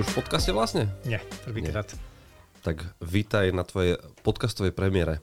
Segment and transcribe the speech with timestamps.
[0.00, 0.88] Si už v podcaste vlastne?
[1.04, 1.84] Nie, prvýkrát.
[2.64, 5.20] Tak vítaj na tvojej podcastovej premiére.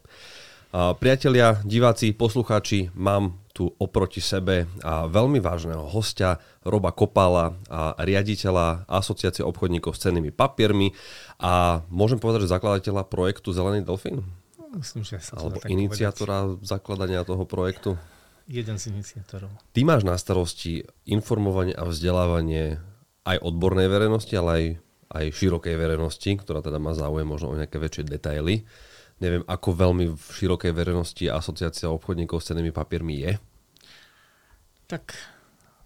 [1.01, 8.85] Priatelia, diváci, poslucháči, mám tu oproti sebe a veľmi vážneho hostia Roba Kopála a riaditeľa
[8.85, 10.93] Asociácie obchodníkov s cennými papiermi
[11.41, 14.29] a môžem povedať, že zakladateľa projektu Zelený delfín?
[14.77, 16.69] Myslím, že sa Alebo iniciátora povedať.
[16.69, 17.97] zakladania toho projektu?
[18.45, 19.49] Jeden z iniciátorov.
[19.73, 22.77] Ty máš na starosti informovanie a vzdelávanie
[23.27, 24.65] aj odbornej verejnosti, ale aj,
[25.11, 28.63] aj širokej verejnosti, ktorá teda má záujem možno o nejaké väčšie detaily.
[29.19, 33.33] Neviem, ako veľmi v širokej verejnosti asociácia obchodníkov s cenými papiermi je?
[34.87, 35.17] Tak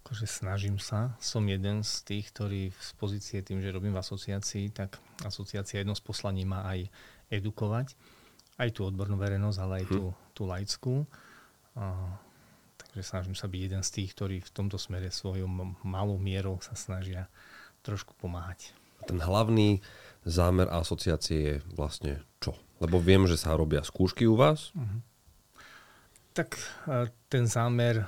[0.04, 1.16] akože snažím sa.
[1.24, 5.96] Som jeden z tých, ktorí z pozície tým, že robím v asociácii, tak asociácia jedno
[5.96, 6.92] z poslaní má aj
[7.32, 7.96] edukovať.
[8.60, 9.92] Aj tú odbornú verejnosť, ale aj hm.
[9.96, 10.02] tú,
[10.36, 10.96] tú laickú.
[12.92, 15.48] Takže snažím sa byť jeden z tých, ktorí v tomto smere svojou
[15.88, 17.32] malou mierou sa snažia
[17.88, 18.76] trošku pomáhať.
[19.08, 19.82] Ten hlavný
[20.28, 22.54] zámer asociácie je vlastne čo?
[22.84, 24.74] Lebo viem, že sa robia skúšky u vás.
[24.74, 25.02] Uh-huh.
[26.36, 28.06] Tak e, ten zámer,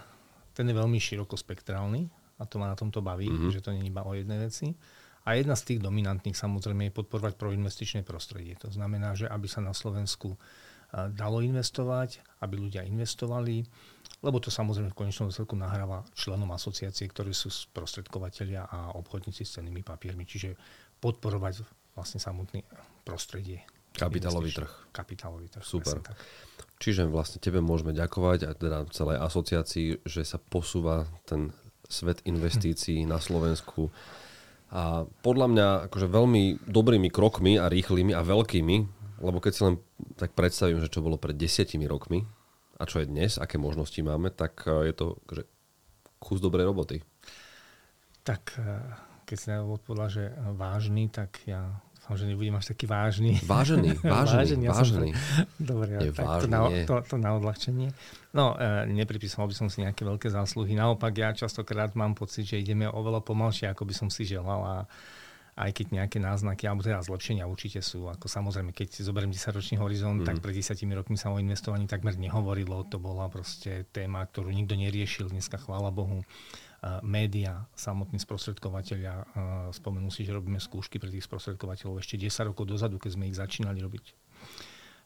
[0.53, 3.53] ten je veľmi širokospektrálny a to ma na tomto baví, uh-huh.
[3.53, 4.75] že to nie je iba o jednej veci.
[5.23, 8.59] A jedna z tých dominantných samozrejme je podporovať proinvestičné prostredie.
[8.59, 10.37] To znamená, že aby sa na Slovensku e,
[11.15, 13.63] dalo investovať, aby ľudia investovali,
[14.23, 19.59] lebo to samozrejme v konečnom dôsledku nahráva členom asociácie, ktorí sú sprostredkovateľia a obchodníci s
[19.59, 20.55] cennými papiermi, čiže
[21.03, 22.63] podporovať vlastne samotný
[23.03, 23.61] prostredie.
[23.93, 24.71] Kapitálový trh.
[24.89, 25.61] Kapitálový trh.
[25.61, 26.01] Super.
[26.81, 31.53] Čiže vlastne tebe môžeme ďakovať a teda celej asociácii, že sa posúva ten
[31.85, 33.11] svet investícií hm.
[33.11, 33.93] na Slovensku
[34.73, 38.75] a podľa mňa akože veľmi dobrými krokmi a rýchlymi a veľkými,
[39.21, 39.75] lebo keď si len
[40.17, 42.25] tak predstavím, že čo bolo pred desiatimi rokmi,
[42.83, 45.47] a čo je dnes, aké možnosti máme, tak e, je to že
[46.19, 46.99] kus dobrej roboty.
[48.27, 48.67] Tak e,
[49.23, 53.39] keď si odpovedal, že vážny, tak ja dúfam, že nebudem až taký vážny.
[53.47, 54.63] Vážený, vážený, vážený.
[54.67, 55.09] Ja vážený.
[55.71, 57.89] Dobre, je tak vážny, to, na, to, to na odľahčenie.
[58.35, 60.75] No, e, nepripísal by som si nejaké veľké zásluhy.
[60.75, 64.75] Naopak, ja častokrát mám pocit, že ideme oveľa pomalšie, ako by som si želal a
[65.53, 68.09] aj keď nejaké náznaky, alebo teda zlepšenia určite sú.
[68.09, 70.27] Ako samozrejme, keď si zoberiem 10-ročný horizont, mm.
[70.27, 72.89] tak pred 10 rokmi sa o investovaní takmer nehovorilo.
[72.89, 75.29] To bola proste téma, ktorú nikto neriešil.
[75.29, 76.25] Dneska, chvála Bohu,
[77.05, 79.23] média, samotní sprostredkovateľia,
[79.71, 83.37] spomenú si, že robíme skúšky pre tých sprostredkovateľov ešte 10 rokov dozadu, keď sme ich
[83.37, 84.22] začínali robiť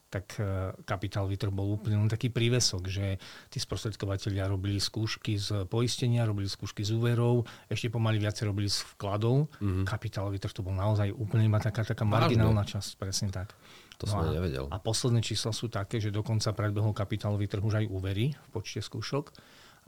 [0.08, 3.20] tak e, kapitálový trh bol úplne len taký prívesok, že
[3.52, 8.88] tí sprostredkovateľia robili skúšky z poistenia, robili skúšky z úverov, ešte pomaly viacej robili z
[8.96, 9.52] vkladov.
[9.60, 9.84] Mm-hmm.
[9.84, 13.52] Kapitálový trh to bol naozaj úplne iba taká, taká marginálna časť, presne tak.
[14.00, 14.64] To no som a, nevedel.
[14.72, 18.80] A posledné čísla sú také, že dokonca predbehol kapitálový trh už aj úvery v počte
[18.80, 19.34] skúšok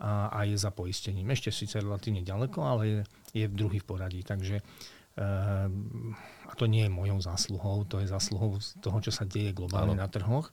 [0.00, 1.32] a, a je za poistením.
[1.32, 3.00] Ešte síce relatívne ďaleko, ale je,
[3.32, 4.20] je druhý v poradí.
[4.20, 4.60] Takže
[5.20, 10.02] a to nie je mojou zásluhou, to je zásluhou toho, čo sa deje globálne ano.
[10.02, 10.48] na trhoch.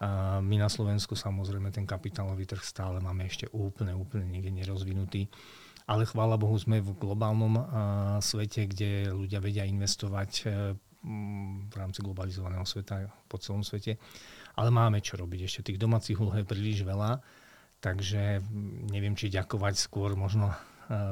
[0.00, 5.28] A my na Slovensku samozrejme ten kapitálový trh stále máme ešte úplne, úplne niekde nerozvinutý.
[5.86, 7.62] Ale chvála Bohu sme v globálnom
[8.18, 10.44] svete, kde ľudia vedia investovať e,
[11.62, 13.94] v rámci globalizovaného sveta po celom svete.
[14.58, 15.46] Ale máme čo robiť.
[15.46, 17.22] Ešte tých domácich úloh je príliš veľa.
[17.78, 18.42] Takže
[18.90, 20.50] neviem, či ďakovať skôr možno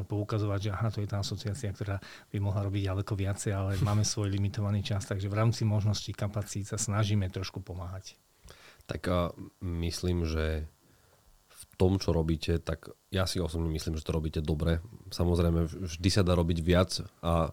[0.06, 1.98] poukazovať, že aha, to je tá asociácia, ktorá
[2.30, 6.70] by mohla robiť ďaleko viacej, ale máme svoj limitovaný čas, takže v rámci možností kapacít
[6.70, 8.14] sa snažíme trošku pomáhať.
[8.84, 9.32] Tak a
[9.64, 10.68] myslím, že
[11.48, 14.84] v tom, čo robíte, tak ja si osobne myslím, že to robíte dobre.
[15.10, 17.50] Samozrejme, vždy sa dá robiť viac a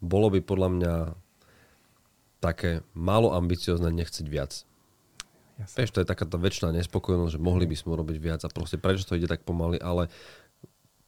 [0.00, 0.94] bolo by podľa mňa
[2.40, 4.64] také málo ambiciozne nechceť viac.
[5.60, 5.76] Jasne.
[5.76, 8.80] Vieš, to je taká tá väčšiná nespokojnosť, že mohli by sme robiť viac a proste
[8.80, 10.08] prečo to ide tak pomaly, ale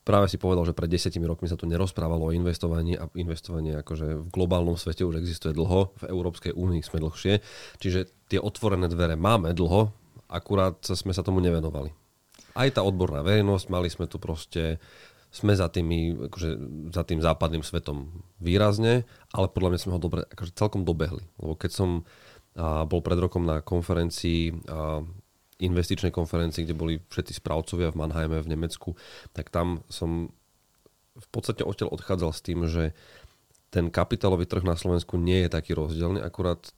[0.03, 4.27] práve si povedal, že pred desiatimi rokmi sa tu nerozprávalo o investovaní a investovanie akože
[4.27, 7.39] v globálnom svete už existuje dlho, v Európskej únii sme dlhšie,
[7.79, 9.95] čiže tie otvorené dvere máme dlho,
[10.27, 11.95] akurát sme sa tomu nevenovali.
[12.53, 14.77] Aj tá odborná verejnosť, mali sme tu proste,
[15.33, 16.51] sme za, tými, akože
[16.93, 21.25] za tým západným svetom výrazne, ale podľa mňa sme ho dobre, akože celkom dobehli.
[21.41, 21.91] Lebo keď som
[22.53, 25.01] a, bol pred rokom na konferencii a,
[25.61, 28.97] investičnej konferencii, kde boli všetci správcovia v Mannheime v Nemecku,
[29.37, 30.33] tak tam som
[31.13, 32.97] v podstate odtiaľ odchádzal s tým, že
[33.73, 36.73] ten kapitálový trh na Slovensku nie je taký rozdielny, akurát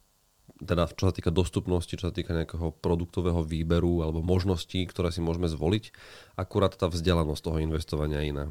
[0.63, 5.19] teda čo sa týka dostupnosti, čo sa týka nejakého produktového výberu alebo možností, ktoré si
[5.19, 5.91] môžeme zvoliť,
[6.39, 8.47] akurát tá vzdelanosť toho investovania je iná.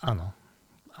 [0.00, 0.30] Áno.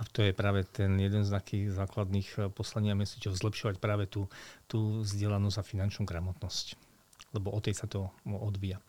[0.16, 4.32] to je práve ten jeden z takých základných poslaní a mesičov zlepšovať práve tú,
[4.64, 6.89] tú vzdelanosť a finančnú gramotnosť
[7.34, 8.82] lebo o tej sa to odvíja.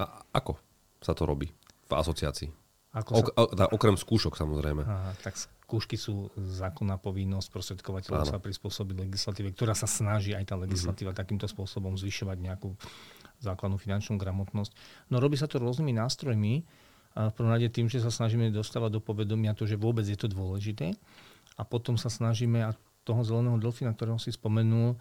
[0.00, 0.60] A ako
[1.00, 1.48] sa to robí
[1.88, 2.48] v asociácii?
[2.96, 3.44] Ako ok, sa...
[3.52, 4.82] Teda okrem skúšok samozrejme.
[4.84, 10.56] Aha, tak skúšky sú zákonná povinnosť prostredkovateľov sa prispôsobiť legislatíve, ktorá sa snaží aj tá
[10.56, 11.20] legislatíva mm-hmm.
[11.20, 12.72] takýmto spôsobom zvyšovať nejakú
[13.44, 14.72] základnú finančnú gramotnosť.
[15.12, 16.64] No robí sa to rôznymi nástrojmi.
[17.16, 20.28] V prvom rade tým, že sa snažíme dostávať do povedomia to, že vôbec je to
[20.28, 20.96] dôležité.
[21.56, 24.96] A potom sa snažíme, a toho zeleného delfína, ktorého si spomenul,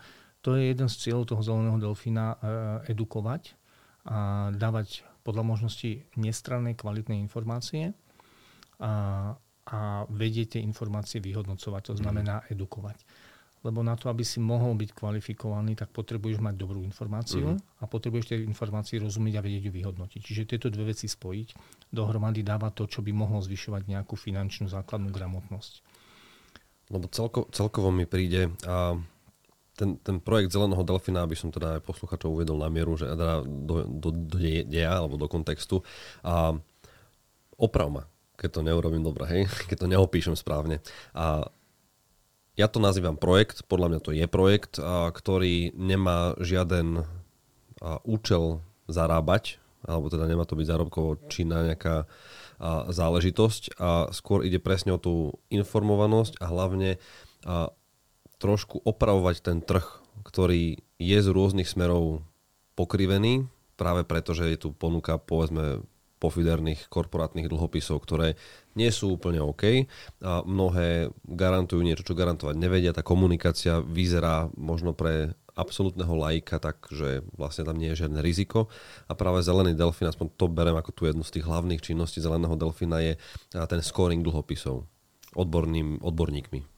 [0.45, 3.57] to je jeden z cieľov toho zeleného delfína, e, edukovať
[4.05, 7.97] a dávať podľa možnosti nestranné, kvalitné informácie
[8.77, 9.33] a,
[9.65, 13.01] a vedieť tie informácie vyhodnocovať, to znamená edukovať.
[13.65, 17.81] Lebo na to, aby si mohol byť kvalifikovaný, tak potrebuješ mať dobrú informáciu uh-huh.
[17.81, 20.21] a potrebuješ tie informácie rozumieť a vedieť ju vyhodnotiť.
[20.21, 21.57] Čiže tieto dve veci spojiť
[21.89, 25.81] dohromady dáva to, čo by mohlo zvyšovať nejakú finančnú základnú gramotnosť.
[26.93, 29.01] Lebo celko, celkovo mi príde, a
[29.75, 33.43] ten, ten projekt Zeleného delfina, aby som teda aj posluchačov uvedol na mieru, že teda
[33.43, 35.83] do, do, do deja alebo do kontextu.
[36.23, 36.55] A
[37.59, 38.03] oprav ma,
[38.39, 40.79] keď to neurobím dobre, hej, keď to neopíšem správne.
[41.11, 41.51] A
[42.55, 48.63] ja to nazývam projekt, podľa mňa to je projekt, a, ktorý nemá žiaden a, účel
[48.87, 54.95] zarábať, alebo teda nemá to byť zárobkovo činná nejaká a, záležitosť a skôr ide presne
[54.95, 56.95] o tú informovanosť a hlavne
[57.43, 57.75] a,
[58.37, 59.85] trošku opravovať ten trh,
[60.23, 62.23] ktorý je z rôznych smerov
[62.75, 65.83] pokrivený, práve preto, že je tu ponuka povedzme
[66.15, 68.39] pofiderných korporátnych dlhopisov, ktoré
[68.73, 69.85] nie sú úplne OK
[70.23, 72.95] a mnohé garantujú niečo, čo garantovať nevedia.
[72.95, 78.67] Tá komunikácia vyzerá možno pre absolútneho lajka, takže vlastne tam nie je žiadne riziko.
[79.07, 82.59] A práve zelený delfín, aspoň to berem ako tu jednu z tých hlavných činností zeleného
[82.59, 83.13] delfína, je
[83.51, 84.83] ten scoring dlhopisov
[85.35, 86.74] odborným, odborníkmi.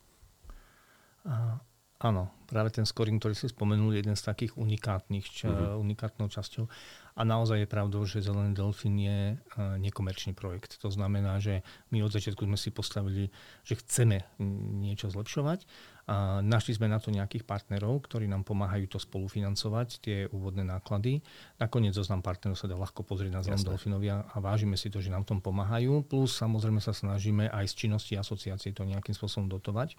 [1.98, 5.82] Áno, práve ten scoring, ktorý si spomenul, je jeden z takých unikátnych, čo, uh-huh.
[5.82, 6.70] unikátnou časťou.
[7.18, 10.78] A naozaj je pravdou, že Zelený delfín je uh, nekomerčný projekt.
[10.86, 13.34] To znamená, že my od začiatku sme si postavili,
[13.66, 14.30] že chceme
[14.78, 15.66] niečo zlepšovať.
[16.06, 21.26] A našli sme na to nejakých partnerov, ktorí nám pomáhajú to spolufinancovať, tie úvodné náklady.
[21.58, 25.02] Nakoniec zoznam partnerov sa dá ľahko pozrieť na Zelenom delfínovi a, a vážime si to,
[25.02, 26.06] že nám tom pomáhajú.
[26.06, 29.98] Plus samozrejme sa snažíme aj z činnosti asociácie to nejakým spôsobom dotovať.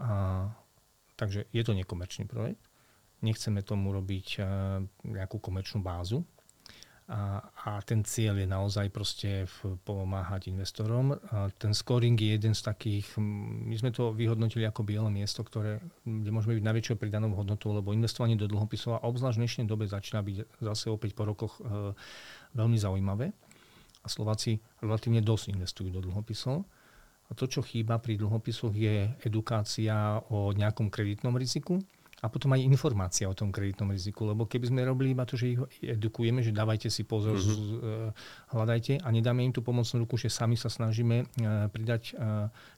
[0.00, 0.48] A,
[1.20, 2.64] takže je to nekomerčný projekt.
[3.20, 6.24] Nechceme tomu robiť a, nejakú komerčnú bázu.
[7.10, 9.50] A, a ten cieľ je naozaj proste
[9.82, 11.18] pomáhať investorom.
[11.34, 15.82] A ten scoring je jeden z takých, my sme to vyhodnotili ako biele miesto, ktoré,
[16.06, 19.90] kde môžeme byť najväčšou pridanou hodnotou, lebo investovanie do dlhopisov a obzvlášť v dnešnej dobe
[19.90, 21.90] začína byť zase opäť po rokoch e,
[22.54, 23.34] veľmi zaujímavé.
[24.00, 26.62] A Slováci relatívne dosť investujú do dlhopisov.
[27.30, 31.78] A to, čo chýba pri dlhopisoch, je edukácia o nejakom kreditnom riziku
[32.20, 34.26] a potom aj informácia o tom kreditnom riziku.
[34.26, 38.50] Lebo keby sme robili iba to, že ich edukujeme, že dávajte si pozor, mm-hmm.
[38.52, 41.26] hľadajte a nedáme im tú pomocnú ruku, že sami sa snažíme e,
[41.70, 42.14] pridať e,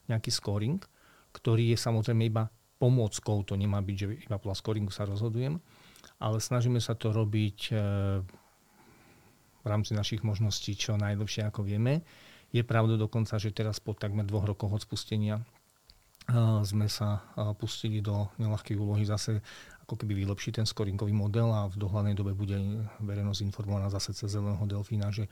[0.07, 0.79] nejaký scoring,
[1.33, 2.47] ktorý je samozrejme iba
[2.77, 5.57] pomôckou, to nemá byť, že iba podľa scoringu sa rozhodujem,
[6.21, 7.71] ale snažíme sa to robiť
[9.63, 12.03] v rámci našich možností čo najlepšie, ako vieme
[12.53, 15.41] je pravda dokonca, že teraz po takmer dvoch rokoch od spustenia
[16.63, 17.25] sme sa
[17.59, 19.43] pustili do nelahkej úlohy zase
[19.83, 22.55] ako keby vylepšiť ten scoringový model a v dohľadnej dobe bude
[23.03, 25.27] verejnosť informovaná zase cez zeleného delfína, že,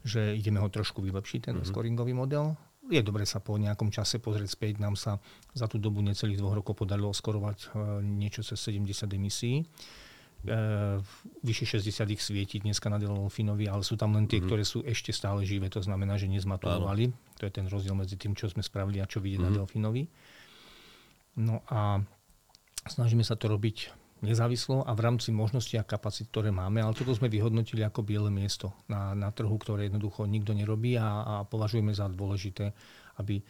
[0.00, 1.68] že ideme ho trošku vylepšiť, ten mm-hmm.
[1.68, 2.56] scoringový model.
[2.88, 4.80] Je dobre sa po nejakom čase pozrieť späť.
[4.80, 5.20] Nám sa
[5.52, 9.64] za tú dobu necelých dvoch rokov podarilo skorovať niečo cez 70 emisí e,
[11.44, 14.48] vyše 60 ich svieti dneska na delfínovi, ale sú tam len tie, mm-hmm.
[14.48, 17.12] ktoré sú ešte stále živé, to znamená, že nezmaturovali.
[17.40, 19.52] To je ten rozdiel medzi tým, čo sme spravili a čo vidieť mm-hmm.
[19.52, 20.02] na delfínovi.
[21.44, 22.00] No a
[22.88, 27.16] snažíme sa to robiť nezávislo a v rámci možností a kapacít, ktoré máme, ale toto
[27.16, 31.92] sme vyhodnotili ako biele miesto na, na trhu, ktoré jednoducho nikto nerobí a, a považujeme
[31.96, 32.76] za dôležité,
[33.16, 33.40] aby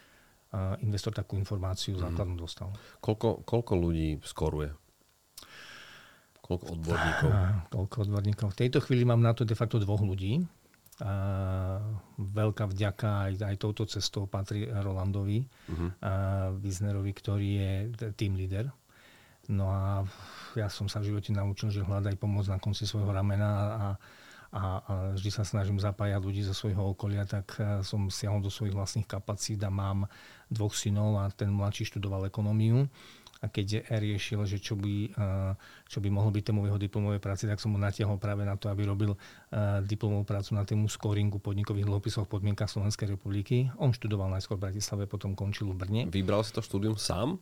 [0.82, 2.02] investor takú informáciu mm.
[2.10, 2.74] základnú dostal.
[2.98, 4.74] Koľko, koľko ľudí skoruje
[6.50, 7.30] Koľko odborníkov?
[7.30, 8.48] A, koľko odborníkov.
[8.50, 10.42] V tejto chvíli mám na to de facto dvoch ľudí.
[11.00, 11.80] A
[12.20, 15.96] veľká vďaka aj, aj touto cestou patrí Rolandovi, uh-huh.
[16.04, 16.12] a
[16.52, 17.72] Wiesnerovi, ktorý je
[18.20, 18.68] team leader.
[19.48, 20.04] No a
[20.60, 23.86] ja som sa v živote naučil, že hľadaj pomoc na konci svojho ramena a, a,
[24.52, 24.62] a
[25.16, 29.64] vždy sa snažím zapájať ľudí zo svojho okolia, tak som siahol do svojich vlastných kapacít
[29.64, 30.04] a mám
[30.52, 32.92] dvoch synov a ten mladší študoval ekonómiu
[33.40, 35.16] a keď riešil, že čo by,
[35.88, 38.68] čo by mohlo byť témou jeho diplomovej práce, tak som mu natiahol práve na to,
[38.68, 39.16] aby robil
[39.88, 43.72] diplomovú prácu na tému scoringu podnikových dlhopisov v podmienkach Slovenskej republiky.
[43.80, 46.02] On študoval najskôr v Bratislave, potom končil v Brne.
[46.12, 47.40] Vybral si to štúdium sám?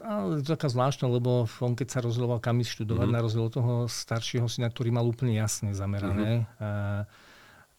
[0.00, 3.20] Ale to taká zvláštna, lebo on keď sa rozhodoval, kam ísť študovať, mm-hmm.
[3.20, 7.28] na rozdiel toho staršieho syna, ktorý mal úplne jasne zamerané, mm-hmm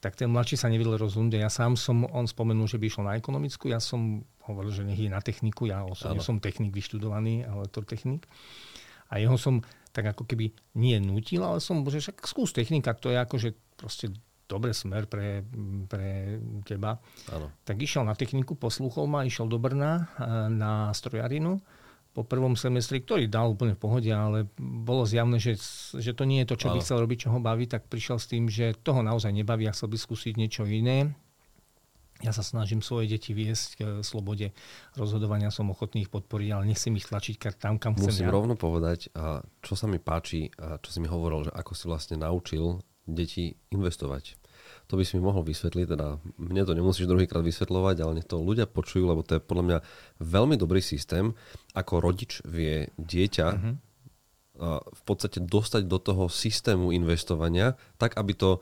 [0.02, 1.38] tak ten mladší sa nevedel rozhodnúť.
[1.38, 4.98] Ja sám som, on spomenul, že by išiel na ekonomickú, ja som hovoril, že nech
[4.98, 6.26] je na techniku, ja osobne ano.
[6.26, 8.26] som technik vyštudovaný, elektrotechnik.
[9.14, 9.62] A jeho som
[9.94, 14.10] tak ako keby nie nutil, ale som, že však skús technika, to je akože proste
[14.50, 15.46] dobrý smer pre,
[15.86, 16.98] pre teba.
[17.30, 17.54] Ano.
[17.64, 21.62] Tak išiel na techniku, poslúchol ma, išiel do Brna eh, na strojarinu
[22.12, 25.56] po prvom semestri, ktorý dal úplne v pohode, ale bolo zjavné, že,
[25.96, 28.28] že to nie je to, čo by chcel robiť, čo ho baví, tak prišiel s
[28.28, 31.16] tým, že toho naozaj nebaví a chcel by skúsiť niečo iné.
[32.22, 34.54] Ja sa snažím svoje deti viesť k slobode
[34.94, 38.36] rozhodovania, som ochotný ich podporiť, ale nechcem ich tlačiť tam, kam chcem Musím ja.
[38.36, 39.10] rovno povedať,
[39.64, 43.58] čo sa mi páči, a čo si mi hovoril, že ako si vlastne naučil deti
[43.74, 44.41] investovať
[44.92, 48.44] to by si mi mohol vysvetliť, teda mne to nemusíš druhýkrát vysvetľovať, ale nech to
[48.44, 49.78] ľudia počujú, lebo to je podľa mňa
[50.20, 51.32] veľmi dobrý systém,
[51.72, 53.74] ako rodič vie dieťa uh-huh.
[54.84, 58.60] v podstate dostať do toho systému investovania, tak aby to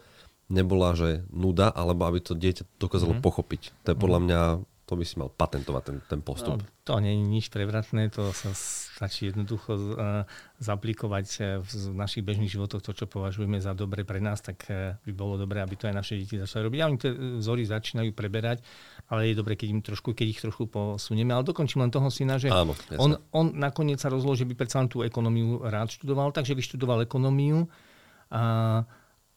[0.53, 3.25] nebola, že nuda, alebo aby to dieťa dokázalo uh-huh.
[3.25, 3.73] pochopiť.
[3.89, 4.41] To je podľa mňa
[4.89, 6.57] to by si mal patentovať ten, ten postup.
[6.57, 10.25] No, to nie je nič prevratné, to sa stačí jednoducho uh,
[10.57, 14.97] zaplikovať uh, v našich bežných životoch to, čo považujeme za dobre pre nás, tak uh,
[15.05, 16.79] by bolo dobré, aby to aj naše deti začali robiť.
[16.81, 18.65] A oni tie vzory začínajú preberať,
[19.13, 21.37] ale je dobre, keď, im trošku, keď ich trošku posunieme.
[21.37, 24.81] Ale dokončím len toho syna, že Áno, on, on nakoniec sa rozložil, že by predsa
[24.89, 27.69] tú ekonómiu rád študoval, takže vyštudoval ekonómiu.
[28.33, 28.85] A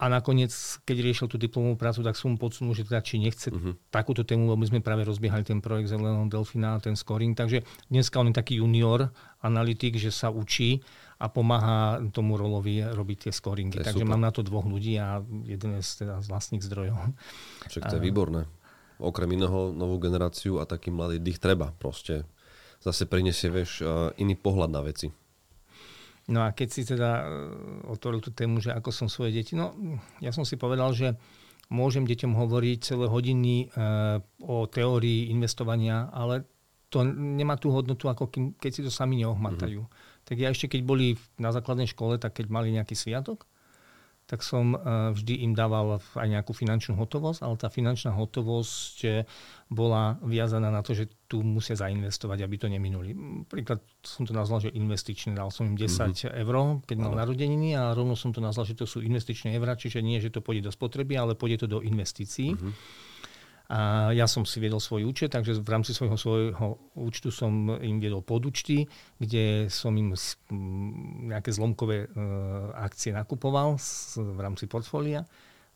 [0.01, 0.51] a nakoniec,
[0.83, 3.79] keď riešil tú diplomovú prácu, tak som mu podsunul, že teda či nechce uh-huh.
[3.95, 7.39] takúto tému, lebo my sme práve rozbiehali ten projekt Zeleného delfína, ten scoring.
[7.39, 9.15] Takže dneska on je taký junior
[9.47, 10.83] analytik, že sa učí
[11.23, 13.79] a pomáha tomu rolovi robiť tie scoringy.
[13.79, 14.11] Takže super.
[14.11, 16.99] mám na to dvoch ľudí a jeden je z, teda z vlastných zdrojov.
[17.71, 18.07] Však to je a...
[18.11, 18.43] výborné.
[18.99, 22.27] Okrem iného novú generáciu a taký mladý dých treba proste.
[22.83, 23.87] Zase prinesie, vieš,
[24.19, 25.15] iný pohľad na veci.
[26.33, 27.25] No a keď si teda e,
[27.93, 29.77] otvoril tú tému, že ako som svoje deti, no
[30.25, 31.21] ja som si povedal, že
[31.69, 33.77] môžem deťom hovoriť celé hodiny e,
[34.41, 36.49] o teórii investovania, ale
[36.93, 38.29] to nemá tú hodnotu, ako
[38.61, 39.81] keď si to sami neohmatajú.
[39.81, 40.25] Mm-hmm.
[40.29, 43.49] Tak ja ešte, keď boli na základnej škole, tak keď mali nejaký sviatok,
[44.33, 44.81] tak som eh,
[45.13, 49.29] vždy im dával aj nejakú finančnú hotovosť, ale tá finančná hotovosť eh,
[49.69, 53.13] bola viazaná na to, že tu musia zainvestovať, aby to neminuli.
[53.45, 55.37] Príklad som to nazval, že investičný.
[55.37, 56.41] Dal som im 10 mm-hmm.
[56.49, 56.57] eur,
[56.89, 60.17] keď mal narodeniny a rovno som to nazval, že to sú investičné eurá, čiže nie,
[60.17, 62.57] že to pôjde do spotreby, ale pôjde to do investícií.
[62.57, 62.73] Mm-hmm.
[63.73, 68.05] A ja som si viedol svoj účet, takže v rámci svojho svojho účtu som im
[68.05, 68.85] viedol podúčty,
[69.17, 70.13] kde som im
[71.33, 72.07] nejaké zlomkové e,
[72.77, 73.81] akcie nakupoval
[74.21, 75.25] v rámci portfólia.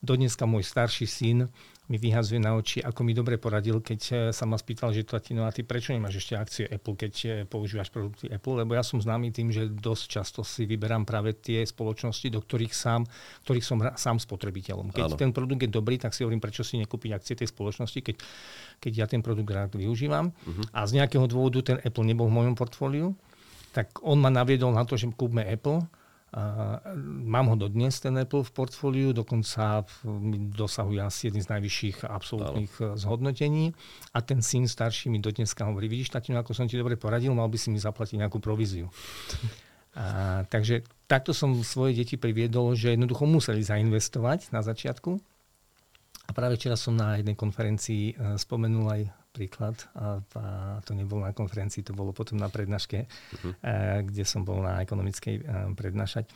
[0.06, 1.50] Dodneska môj starší syn
[1.86, 5.46] mi vyhazuje na oči, ako mi dobre poradil, keď eh, sa ma spýtal, že tatino,
[5.46, 8.98] a ty prečo nemáš ešte akcie Apple, keď eh, používaš produkty Apple, lebo ja som
[8.98, 13.06] známy tým, že dosť často si vyberám práve tie spoločnosti, do ktorých sám,
[13.46, 14.90] ktorých som sám spotrebiteľom.
[14.90, 15.18] Keď ano.
[15.18, 18.16] ten produkt je dobrý, tak si hovorím, prečo si nekúpiť akcie tej spoločnosti, keď,
[18.82, 20.34] keď ja ten produkt rád využívam.
[20.34, 20.66] Uh-huh.
[20.74, 23.14] A z nejakého dôvodu ten Apple nebol v mojom portfóliu,
[23.70, 25.86] tak on ma naviedol na to, že kúpme Apple
[27.24, 29.88] mám ho dodnes, ten Apple v portfóliu, dokonca
[30.52, 32.92] dosahuje asi jedný z najvyšších absolútnych ano.
[32.92, 33.66] Eh, zhodnotení.
[34.12, 37.48] A ten syn starší mi dodneska hovorí, vidíš, tatino, ako som ti dobre poradil, mal
[37.48, 38.92] by si mi zaplatiť nejakú províziu.
[39.96, 45.16] A, takže takto som svoje deti priviedol, že jednoducho museli zainvestovať na začiatku.
[46.26, 49.02] A práve včera som na jednej konferencii eh, spomenul aj
[49.36, 49.76] príklad.
[49.92, 50.44] A, a
[50.80, 53.52] to nebolo na konferencii, to bolo potom na prednáške, uh-huh.
[54.08, 56.32] kde som bol na ekonomickej a, prednášať.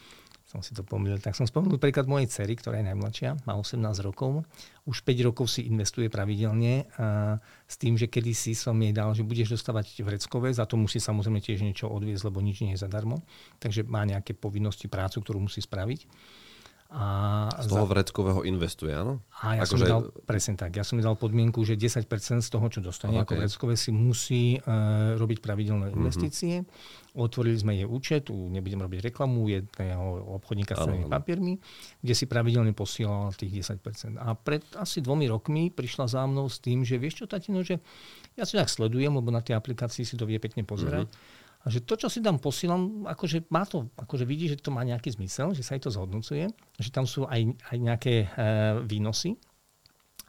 [0.51, 1.23] Som si to pomýlil.
[1.23, 4.43] Tak som spomenul príklad mojej cery, ktorá je najmladšia, má 18 rokov.
[4.83, 9.25] Už 5 rokov si investuje pravidelne a, s tým, že kedysi som jej dal, že
[9.25, 13.23] budeš dostávať vreckové, za to musí samozrejme tiež niečo odviezť, lebo nič nie je zadarmo.
[13.63, 16.05] Takže má nejaké povinnosti, prácu, ktorú musí spraviť.
[16.91, 17.91] A z toho za...
[17.95, 19.23] vreckového investuje, áno?
[19.47, 19.87] A ja ako som že...
[19.87, 22.03] dal, presne tak, ja som mi dal podmienku, že 10%
[22.43, 23.23] z toho, čo dostane okay.
[23.23, 25.95] ako vreckové, si musí uh, robiť pravidelné mhm.
[25.95, 26.67] investície.
[26.67, 27.15] Mm-hmm.
[27.15, 31.63] Otvorili sme jej účet, tu nebudem robiť reklamu, jedného obchodníka s cenými papiermi,
[32.03, 34.19] kde si pravidelne posielal tých 10%.
[34.19, 37.79] A pred asi dvomi rokmi prišla za mnou s tým, že vieš čo, tatino, že
[38.35, 41.07] ja si tak sledujem, lebo na tej aplikácii si to vie pekne pozerať.
[41.07, 44.73] Mm-hmm a že to, čo si tam posielam, akože má to, akože vidí, že to
[44.73, 46.49] má nejaký zmysel, že sa jej to zhodnocuje,
[46.81, 48.27] že tam sú aj, aj nejaké e,
[48.89, 49.37] výnosy.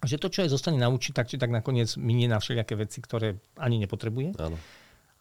[0.04, 3.00] A že to, čo aj zostane naučiť, tak či tak nakoniec minie na všelijaké veci,
[3.00, 4.36] ktoré ani nepotrebuje.
[4.44, 4.60] Áno.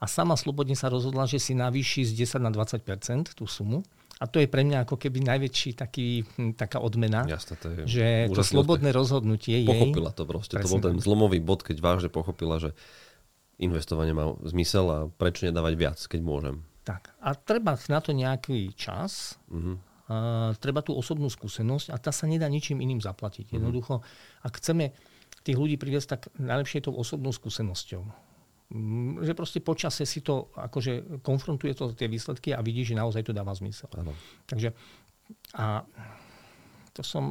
[0.00, 3.84] A sama slobodne sa rozhodla, že si navýši z 10 na 20% tú sumu.
[4.18, 7.76] A to je pre mňa ako keby najväčší taký, hm, taká odmena, Jasne, to je
[7.86, 9.68] že to slobodné rozhodnutie jej...
[9.68, 10.58] Pochopila to proste.
[10.58, 12.72] To bol ten zlomový bod, keď vážne pochopila, že
[13.60, 16.64] investovanie má zmysel a prečo nedávať viac, keď môžem.
[16.82, 19.36] Tak a treba na to nejaký čas.
[19.52, 19.76] Uh-huh.
[20.10, 23.46] Uh, treba tú osobnú skúsenosť a tá sa nedá ničím iným zaplatiť.
[23.46, 23.62] Mm.
[23.62, 24.02] Jednoducho,
[24.42, 24.90] ak chceme
[25.46, 28.02] tých ľudí priviesť, tak najlepšie je tou osobnou skúsenosťou.
[28.74, 33.22] Mm, že proste počase si to, akože konfrontuje to tie výsledky a vidí, že naozaj
[33.22, 33.86] to dáva zmysel.
[33.94, 34.10] Ano.
[34.50, 34.74] Takže
[35.54, 35.86] a
[36.90, 37.22] to som,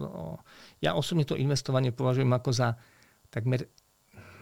[0.00, 0.40] no,
[0.80, 2.80] ja osobne to investovanie považujem ako za
[3.28, 3.68] takmer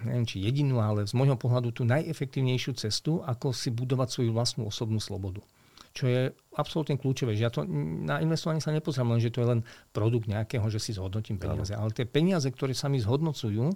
[0.04, 4.69] neviem či jedinú, ale z môjho pohľadu tú najefektívnejšiu cestu, ako si budovať svoju vlastnú
[4.69, 5.42] osobnú slobodu
[5.90, 7.35] čo je absolútne kľúčové.
[7.35, 7.66] Že ja to,
[8.07, 11.75] na investovanie sa nepozerám len, že to je len produkt nejakého, že si zhodnotím peniaze.
[11.75, 13.75] Ale tie peniaze, ktoré sa mi zhodnocujú,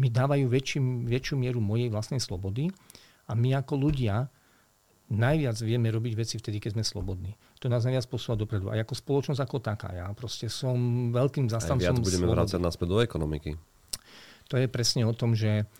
[0.00, 2.72] mi dávajú väčší, väčšiu mieru mojej vlastnej slobody
[3.28, 4.32] a my ako ľudia
[5.10, 7.34] najviac vieme robiť veci vtedy, keď sme slobodní.
[7.60, 8.70] To nás najviac posúva dopredu.
[8.70, 9.90] A ako spoločnosť ako taká.
[9.92, 13.58] Ja proste som veľkým zastancom Aj viac budeme vrácať naspäť do ekonomiky.
[14.50, 15.70] To je presne o tom, že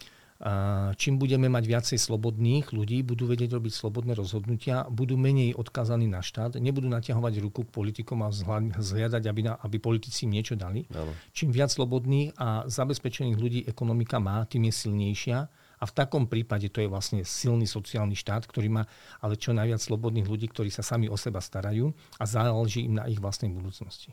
[0.97, 6.25] čím budeme mať viacej slobodných ľudí, budú vedieť robiť slobodné rozhodnutia, budú menej odkazaní na
[6.25, 8.33] štát, nebudú naťahovať ruku k politikom a
[8.73, 10.89] zhľadať, aby, na, aby politici im niečo dali.
[10.97, 11.12] Áno.
[11.37, 15.39] Čím viac slobodných a zabezpečených ľudí ekonomika má, tým je silnejšia.
[15.81, 18.89] A v takom prípade to je vlastne silný sociálny štát, ktorý má
[19.21, 23.09] ale čo najviac slobodných ľudí, ktorí sa sami o seba starajú a záleží im na
[23.09, 24.12] ich vlastnej budúcnosti.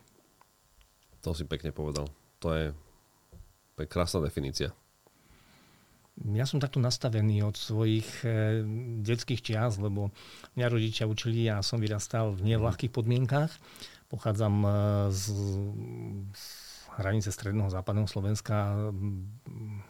[1.24, 2.08] To si pekne povedal.
[2.40, 2.66] To je,
[3.78, 4.74] to je krásna definícia
[6.18, 8.66] ja som takto nastavený od svojich e,
[9.06, 10.10] detských čias, lebo
[10.58, 13.54] mňa rodičia učili a som vyrastal v nevľahkých podmienkách.
[14.10, 14.70] Pochádzam e,
[15.14, 15.24] z,
[16.34, 16.67] z
[16.98, 18.74] hranice stredného západného Slovenska,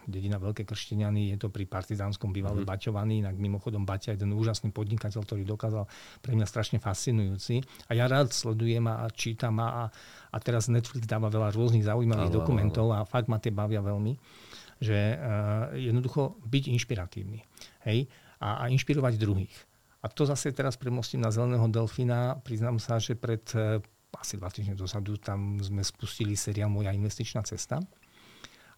[0.04, 2.68] dedina Veľké Kršteniany, je to pri partizánskom bývalé mm.
[2.68, 5.88] Baťovaní, inak mimochodom Baťa je ten úžasný podnikateľ, ktorý dokázal
[6.20, 7.64] pre mňa strašne fascinujúci.
[7.88, 9.88] A ja rád sledujem a čítam a,
[10.28, 14.14] a teraz Netflix dáva veľa rôznych zaujímavých ano, dokumentov a fakt ma tie bavia veľmi
[14.78, 17.42] že uh, jednoducho byť inšpiratívny
[17.90, 18.06] hej?
[18.38, 19.54] A, a inšpirovať druhých.
[19.98, 22.38] A to zase teraz premostím na Zeleného delfína.
[22.46, 23.82] Priznám sa, že pred uh,
[24.16, 27.82] asi dva týždne dozadu tam sme spustili seriál Moja investičná cesta.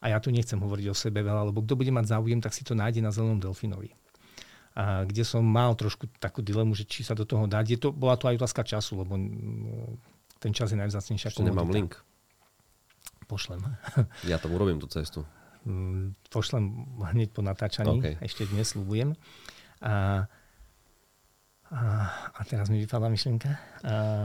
[0.01, 2.65] A ja tu nechcem hovoriť o sebe veľa, lebo kto bude mať záujem, tak si
[2.65, 3.93] to nájde na Zelenom delfínovi.
[4.73, 7.65] A kde som mal trošku takú dilemu, že či sa do toho dať.
[7.69, 9.19] Je to, bola to aj otázka času, lebo
[10.41, 12.01] ten čas je najvzácnejšia Ešte nemám link.
[13.29, 13.61] Pošlem.
[14.31, 15.29] Ja tam urobím tú cestu.
[15.69, 18.17] Mm, pošlem hneď po natáčaní, okay.
[18.25, 19.13] ešte dnes slúbujem.
[19.85, 20.25] A,
[21.71, 23.51] a, a teraz mi vypadla myšlienka.
[23.51, 23.59] A,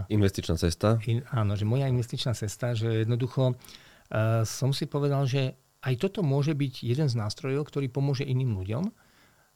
[0.10, 0.97] investičná cesta?
[1.05, 5.53] In, áno, že moja investičná cesta, že jednoducho a, som si povedal, že
[5.86, 8.89] aj toto môže byť jeden z nástrojov, ktorý pomôže iným ľuďom,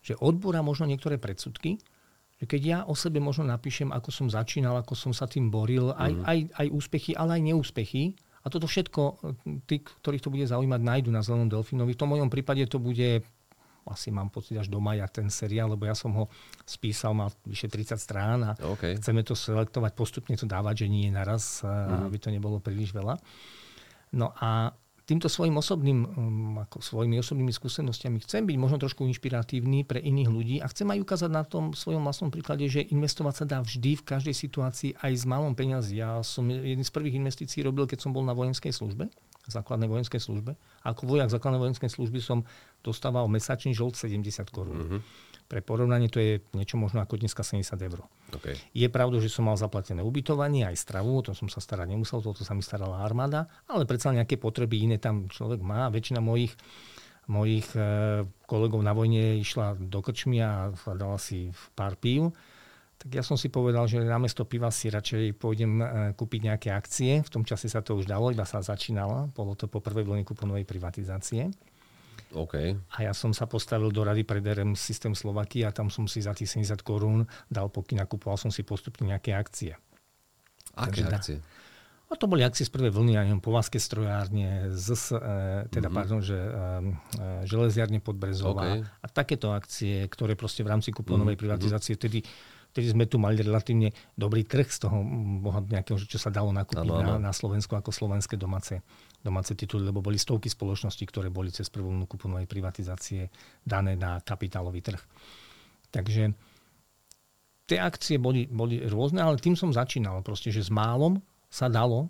[0.06, 1.82] že odbúra možno niektoré predsudky,
[2.40, 5.92] že keď ja o sebe možno napíšem, ako som začínal, ako som sa tým boril,
[5.92, 6.24] aj, mm.
[6.24, 9.02] aj, aj úspechy, ale aj neúspechy, a toto všetko,
[9.68, 11.92] tí, ktorých to bude zaujímať, nájdu na Zelenom delfínovi.
[11.92, 13.20] V tom mojom prípade to bude
[13.90, 16.26] asi mám pocit až do maja ten seriál, lebo ja som ho
[16.64, 18.96] spísal, mal vyše 30 strán a okay.
[19.02, 22.06] chceme to selektovať, postupne to dávať, že nie naraz, mm-hmm.
[22.06, 23.18] aby to nebolo príliš veľa.
[24.14, 24.74] No a
[25.10, 30.30] týmto svojim osobným, um, ako svojimi osobnými skúsenostiami chcem byť možno trošku inšpiratívny pre iných
[30.30, 33.98] ľudí a chcem aj ukázať na tom svojom vlastnom príklade, že investovať sa dá vždy
[33.98, 35.98] v každej situácii aj s malom peniazí.
[35.98, 39.10] Ja som jedný z prvých investícií robil, keď som bol na vojenskej službe,
[39.50, 40.56] základnej vojenskej službe.
[40.86, 42.46] A ako vojak základnej vojenskej služby som
[42.86, 44.78] dostával mesačný žolt 70 korún.
[44.80, 45.02] Mm-hmm
[45.50, 48.06] pre porovnanie to je niečo možno ako dneska 70 eur.
[48.30, 48.54] Okay.
[48.70, 52.22] Je pravda, že som mal zaplatené ubytovanie, aj stravu, o tom som sa starať nemusel,
[52.22, 55.90] toto sa mi starala armáda, ale predsa nejaké potreby iné tam človek má.
[55.90, 56.54] Väčšina mojich
[57.30, 62.34] mojich e, kolegov na vojne išla do krčmy a dala si pár pív.
[63.00, 65.86] Tak ja som si povedal, že namiesto piva si radšej pôjdem e,
[66.20, 67.24] kúpiť nejaké akcie.
[67.24, 69.32] V tom čase sa to už dalo, iba sa začínalo.
[69.32, 71.48] Bolo to po prvej vlne kuponovej privatizácie.
[72.30, 72.76] Okay.
[73.00, 76.22] A ja som sa postavil do rady pre DRM systém Slovakia a tam som si
[76.22, 79.74] za tých 70 korún dal pokyn a kupoval som si postupne nejaké akcie.
[80.78, 81.38] Aké Takže akcie?
[82.10, 85.94] A to boli akcie z prvej vlny, ja neviem, Povazke strojárne, z, e, teda, mm-hmm.
[85.94, 88.82] pardon, že e, e, železiarne Podbrezová okay.
[88.82, 91.46] a takéto akcie, ktoré proste v rámci kuponovej mm-hmm.
[91.46, 92.26] privatizácie vtedy
[92.72, 95.02] vtedy sme tu mali relatívne dobrý trh z toho
[95.66, 97.12] nejakého, čo sa dalo nakúpiť ano, ano.
[97.18, 98.86] Na, na Slovensku ako slovenské domáce,
[99.20, 103.30] domáce tituly, lebo boli stovky spoločností, ktoré boli cez prvú kuponovej privatizácie
[103.66, 105.02] dané na kapitálový trh.
[105.90, 106.34] Takže
[107.66, 110.22] tie akcie boli, boli rôzne, ale tým som začínal.
[110.22, 112.10] Proste, že s málom sa dalo.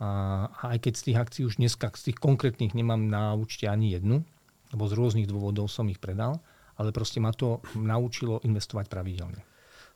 [0.00, 3.68] A, a aj keď z tých akcií už dneska, z tých konkrétnych nemám na účte
[3.68, 4.24] ani jednu,
[4.72, 6.40] lebo z rôznych dôvodov som ich predal,
[6.80, 9.49] ale proste ma to naučilo investovať pravidelne.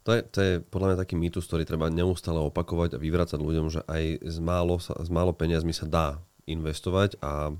[0.05, 3.67] To je, to je podľa mňa taký mýtus, ktorý treba neustále opakovať a vyvracať ľuďom,
[3.73, 6.07] že aj z málo, z málo peniazmi sa dá
[6.45, 7.57] investovať a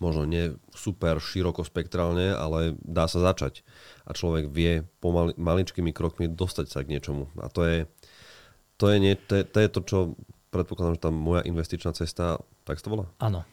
[0.00, 3.62] možno nie super široko spektrálne, ale dá sa začať.
[4.08, 7.30] A človek vie pomali, maličkými krokmi dostať sa k niečomu.
[7.38, 7.78] A to je,
[8.80, 9.98] to je, nie, to, je, to je to, čo
[10.50, 13.06] predpokladám, že tá moja investičná cesta, tak to volá?
[13.22, 13.46] Áno.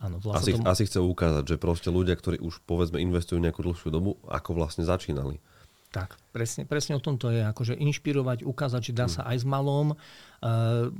[0.00, 0.64] Áno, asi, tomu...
[0.64, 4.80] asi chce ukázať, že proste ľudia, ktorí už povedzme investujú nejakú dlhšiu dobu, ako vlastne
[4.80, 5.44] začínali.
[5.90, 7.42] Tak, presne, presne o tom to je.
[7.42, 9.14] Akože inšpirovať, ukázať, že dá hmm.
[9.18, 9.98] sa aj s malom.
[10.38, 10.94] Uh,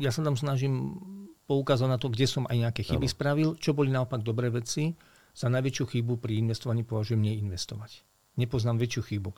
[0.00, 0.96] ja sa tam snažím
[1.44, 3.14] poukázať na to, kde som aj nejaké chyby ano.
[3.14, 4.96] spravil, čo boli naopak dobré veci.
[5.36, 8.04] Za najväčšiu chybu pri investovaní považujem neinvestovať.
[8.40, 9.30] Nepoznám väčšiu chybu.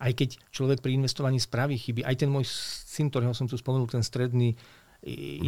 [0.00, 2.46] Aj keď človek pri investovaní spraví chyby, aj ten môj
[2.86, 4.54] syn, ktorého som tu spomenul, ten stredný.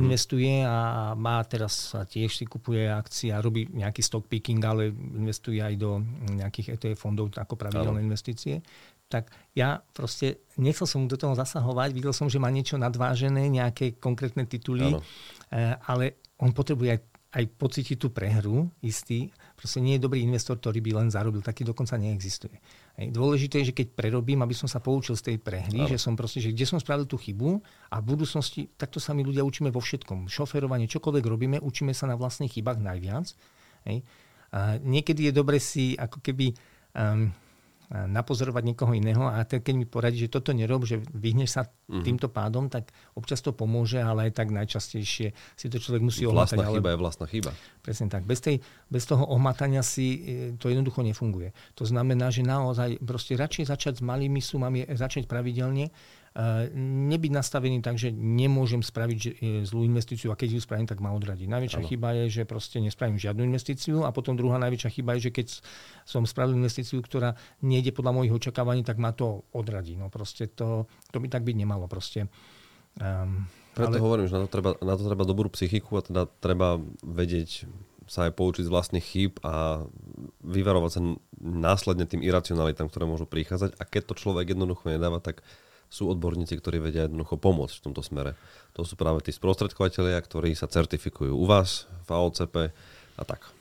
[0.00, 5.60] Investuje a má teraz tiež si kupuje akcie a robí nejaký stock picking, ale investuje
[5.60, 6.00] aj do
[6.32, 8.06] nejakých ETF fondov ako pravidelné ano.
[8.08, 8.64] investície.
[9.12, 14.00] Tak ja proste nechcel som do toho zasahovať, videl som, že má niečo nadvážené, nejaké
[14.00, 15.04] konkrétne tituly, ano.
[15.52, 17.00] Eh, ale on potrebuje aj
[17.32, 19.32] aj pocítiť tú prehru istý.
[19.56, 21.40] Proste nie je dobrý investor, ktorý by len zarobil.
[21.40, 22.60] Taký dokonca neexistuje.
[22.92, 25.88] Dôležité je, že keď prerobím, aby som sa poučil z tej prehry, no.
[25.88, 29.24] že som proste, že kde som spravil tú chybu a v budúcnosti, takto sa my
[29.24, 30.28] ľudia učíme vo všetkom.
[30.28, 33.32] Šoferovanie, čokoľvek robíme, učíme sa na vlastných chybách najviac.
[33.88, 34.04] Hej.
[34.52, 36.52] A niekedy je dobre si ako keby
[36.92, 37.32] um,
[37.92, 42.04] napozorovať niekoho iného a keď mi poradí, že toto nerob, že vyhneš sa mm-hmm.
[42.04, 46.56] týmto pádom, tak občas to pomôže, ale aj tak najčastejšie si to človek musí ohmatať.
[46.56, 46.94] Vlastná chyba ale...
[46.96, 47.50] je vlastná chyba.
[47.84, 48.24] Presne tak.
[48.24, 50.18] Bez, tej, bez toho ohmatania si e,
[50.56, 51.52] to jednoducho nefunguje.
[51.76, 55.92] To znamená, že naozaj proste radšej začať s malými sumami, začať pravidelne
[56.72, 61.44] nebyť nastavený tak, že nemôžem spraviť zlú investíciu a keď ju spravím, tak ma odradí.
[61.44, 61.88] Najväčšia ano.
[61.92, 65.46] chyba je, že proste nespravím žiadnu investíciu a potom druhá najväčšia chyba je, že keď
[66.08, 69.92] som spravil investíciu, ktorá nejde podľa mojich očakávaní, tak ma to odradí.
[69.92, 71.84] No proste to, to by tak byť nemalo.
[71.84, 72.32] Proste.
[72.96, 73.44] Um,
[73.76, 74.04] Preto ale...
[74.04, 77.68] hovorím, že na to, treba, na to treba dobrú psychiku a teda treba vedieť
[78.08, 79.84] sa aj poučiť z vlastných chýb a
[80.44, 81.00] vyvarovať sa
[81.40, 83.76] následne tým iracionalitám, ktoré môžu prichádzať.
[83.80, 85.40] A keď to človek jednoducho nedáva, tak
[85.92, 88.32] sú odborníci, ktorí vedia jednoducho pomôcť v tomto smere.
[88.72, 92.56] To sú práve tí sprostredkovateľia, ktorí sa certifikujú u vás v AOCP
[93.20, 93.52] a tak.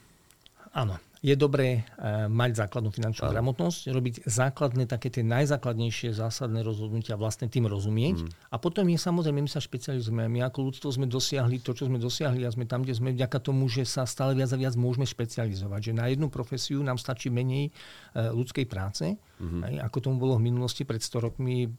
[0.71, 3.33] Áno, je dobré uh, mať základnú finančnú Áno.
[3.37, 8.25] gramotnosť, robiť základné, také tie najzákladnejšie zásadné rozhodnutia, vlastne tým rozumieť.
[8.25, 8.29] Mm.
[8.49, 10.25] A potom je samozrejme, my sa špecializujeme.
[10.25, 13.37] My ako ľudstvo sme dosiahli to, čo sme dosiahli a sme tam, kde sme vďaka
[13.37, 15.91] tomu, že sa stále viac a viac môžeme špecializovať.
[15.91, 19.77] Že na jednu profesiu nám stačí menej uh, ľudskej práce, mm.
[19.91, 21.69] ako tomu bolo v minulosti pred 100 rokmi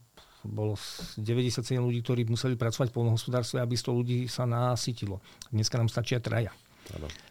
[0.43, 0.75] bolo
[1.19, 5.23] 97 ľudí, ktorí museli pracovať v polnohospodárstve, aby 100 ľudí sa nasytilo.
[5.49, 6.51] Dneska nám stačia traja.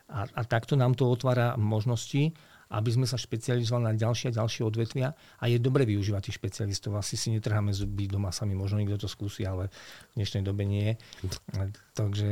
[0.09, 2.33] A, a takto nám to otvára možnosti,
[2.73, 6.97] aby sme sa špecializovali na ďalšie a ďalšie odvetvia a je dobre využívať tých špecialistov.
[6.97, 9.69] Asi si netrháme zuby doma sami, možno niekto to skúsi, ale
[10.17, 10.97] v dnešnej dobe nie.
[12.01, 12.29] Takže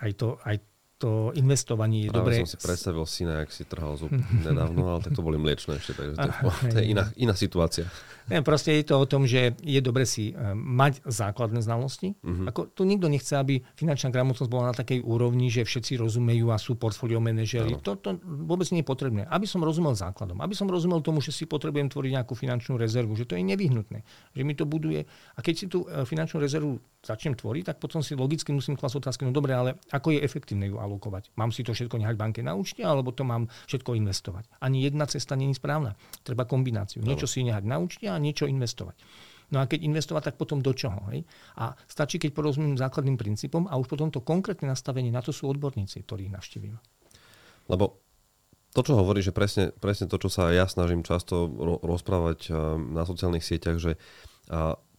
[0.00, 0.56] aj to, aj
[1.02, 2.46] to investovanie je dobré.
[2.46, 4.14] som si predstavil syna, jak si trhal zub
[4.46, 7.90] nedávno, ale tak to boli mliečne ešte, takže to, to je iná, iná situácia.
[8.30, 12.14] Ne, proste je to o tom, že je dobre si uh, mať základné znalosti.
[12.22, 12.46] Uh-huh.
[12.54, 16.56] Ako, tu nikto nechce, aby finančná gramotnosť bola na takej úrovni, že všetci rozumejú a
[16.56, 17.82] sú portfólio manažery.
[17.82, 19.22] To, to vôbec nie je potrebné.
[19.26, 23.18] Aby som rozumel základom, aby som rozumel tomu, že si potrebujem tvoriť nejakú finančnú rezervu,
[23.18, 24.06] že to je nevyhnutné,
[24.38, 25.02] že mi to buduje.
[25.34, 29.02] A keď si tú uh, finančnú rezervu začnem tvoriť, tak potom si logicky musím klasť
[29.02, 31.32] otázky, no dobre, ale ako je efektívne ju alokovať?
[31.40, 34.44] Mám si to všetko nehať banke na účte, alebo to mám všetko investovať?
[34.60, 35.96] Ani jedna cesta je správna.
[36.20, 37.00] Treba kombináciu.
[37.00, 39.00] Niečo si nehať na účte a niečo investovať.
[39.52, 40.96] No a keď investovať, tak potom do čoho?
[41.12, 41.28] Hej?
[41.60, 45.48] A stačí, keď porozumiem základným princípom a už potom to konkrétne nastavenie, na to sú
[45.48, 46.80] odborníci, ktorých navštívim.
[47.68, 48.00] Lebo
[48.72, 51.52] to, čo hovorí, že presne, presne to, čo sa ja snažím často
[51.84, 52.48] rozprávať
[52.80, 54.00] na sociálnych sieťach, že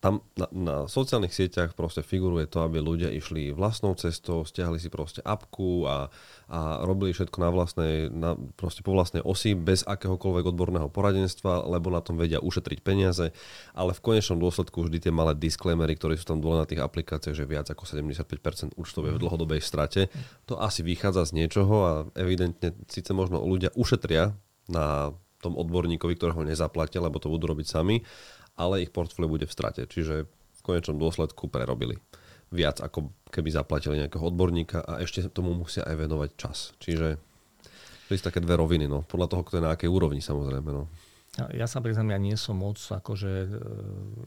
[0.04, 4.92] tam na, na sociálnych sieťach proste figuruje to, aby ľudia išli vlastnou cestou, stiahli si
[4.92, 6.12] proste apku a,
[6.52, 11.88] a robili všetko na vlastnej, na, proste po vlastnej osi, bez akéhokoľvek odborného poradenstva, lebo
[11.88, 13.32] na tom vedia ušetriť peniaze,
[13.72, 17.40] ale v konečnom dôsledku vždy tie malé disclaimery, ktoré sú tam dole na tých aplikáciách,
[17.40, 20.12] že viac ako 75% účtov je v dlhodobej strate,
[20.44, 24.36] to asi vychádza z niečoho a evidentne síce možno ľudia ušetria
[24.68, 28.00] na tom odborníkovi, ktorého nezaplatia, lebo to budú robiť sami,
[28.58, 29.86] ale ich portfólio bude v strate.
[29.86, 32.00] Čiže v konečnom dôsledku prerobili
[32.54, 36.78] viac, ako keby zaplatili nejakého odborníka a ešte tomu musia aj venovať čas.
[36.78, 37.18] Čiže
[38.06, 39.02] to sú také dve roviny, no.
[39.02, 40.70] podľa toho, kto je na akej úrovni samozrejme.
[40.70, 40.86] No.
[41.50, 43.58] Ja sa priznám, ja nie som moc, akože e,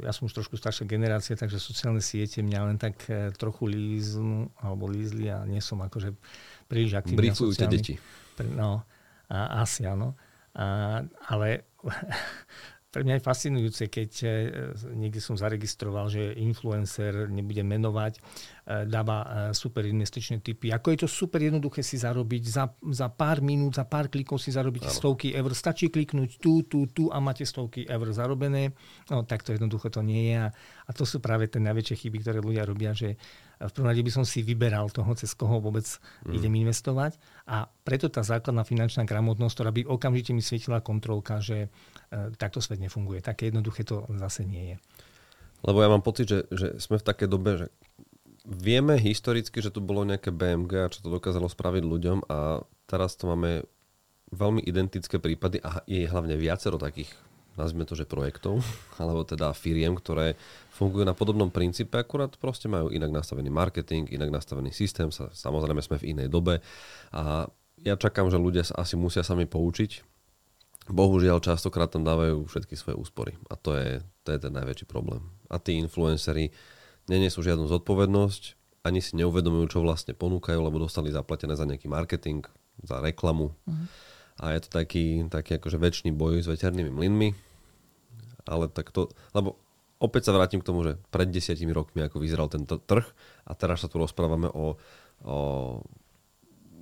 [0.02, 4.50] ja som už trošku staršia generácia, takže sociálne siete mňa len tak e, trochu líznú,
[4.58, 6.18] alebo lízli a nie som akože
[6.66, 7.30] príliš aktívny.
[7.30, 7.94] Brifujte deti.
[8.50, 8.82] No,
[9.30, 10.18] a, asi áno.
[10.58, 11.70] A, ale
[12.96, 14.28] pre mňa je fascinujúce, keď e,
[14.96, 18.20] niekde som zaregistroval, že influencer, nebude menovať, e,
[18.88, 20.72] dáva e, super investičné typy.
[20.72, 24.48] Ako je to super jednoduché si zarobiť, za, za pár minút, za pár klikov si
[24.48, 24.96] zarobiť ano.
[24.96, 25.52] stovky eur.
[25.52, 28.72] Stačí kliknúť tu, tu, tu a máte stovky eur zarobené.
[29.12, 30.36] No tak to jednoducho to nie je.
[30.40, 30.48] A,
[30.88, 33.20] a to sú práve tie najväčšie chyby, ktoré ľudia robia, že
[33.56, 35.84] v prvom rade by som si vyberal toho, cez koho vôbec
[36.28, 36.32] mm.
[36.36, 37.16] idem investovať.
[37.48, 41.68] A preto tá základná finančná gramotnosť, ktorá by okamžite mi svietila kontrolka, že e,
[42.36, 43.24] takto svet nefunguje.
[43.24, 44.76] Také jednoduché to zase nie je.
[45.64, 47.66] Lebo ja mám pocit, že, že sme v takej dobe, že
[48.44, 53.18] vieme historicky, že tu bolo nejaké BMG a čo to dokázalo spraviť ľuďom a teraz
[53.18, 53.66] to máme
[54.30, 57.10] veľmi identické prípady a je hlavne viacero takých
[57.56, 58.60] nazvime to, že projektov,
[59.02, 60.36] alebo teda firiem, ktoré
[60.76, 65.96] fungujú na podobnom princípe, akurát proste majú inak nastavený marketing, inak nastavený systém, samozrejme sme
[65.96, 66.60] v inej dobe
[67.12, 67.48] a
[67.84, 70.16] ja čakám, že ľudia sa asi musia sami poučiť.
[70.86, 75.22] Bohužiaľ, častokrát tam dávajú všetky svoje úspory a to je, to je ten najväčší problém.
[75.50, 76.54] A tí influenceri
[77.10, 78.42] nenesú žiadnu zodpovednosť,
[78.86, 82.46] ani si neuvedomujú, čo vlastne ponúkajú, lebo dostali zaplatené za nejaký marketing,
[82.86, 83.50] za reklamu.
[83.50, 83.86] Uh-huh.
[84.36, 87.30] A je to taký, taký akože väčší boj s veternými mlynmi
[88.46, 89.58] ale tak to, lebo
[89.98, 93.04] opäť sa vrátim k tomu, že pred desiatimi rokmi, ako vyzeral tento trh
[93.44, 94.78] a teraz sa tu rozprávame o,
[95.26, 95.36] o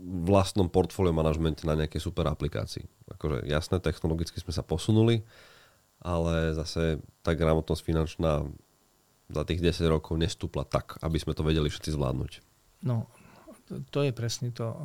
[0.05, 2.85] vlastnom portfólio manažmente na nejakej super aplikácii.
[3.17, 5.25] Akože jasné, technologicky sme sa posunuli,
[6.05, 8.45] ale zase tá gramotnosť finančná
[9.33, 12.33] za tých 10 rokov nestúpla tak, aby sme to vedeli všetci zvládnuť.
[12.85, 13.09] No,
[13.89, 14.77] to je presne to.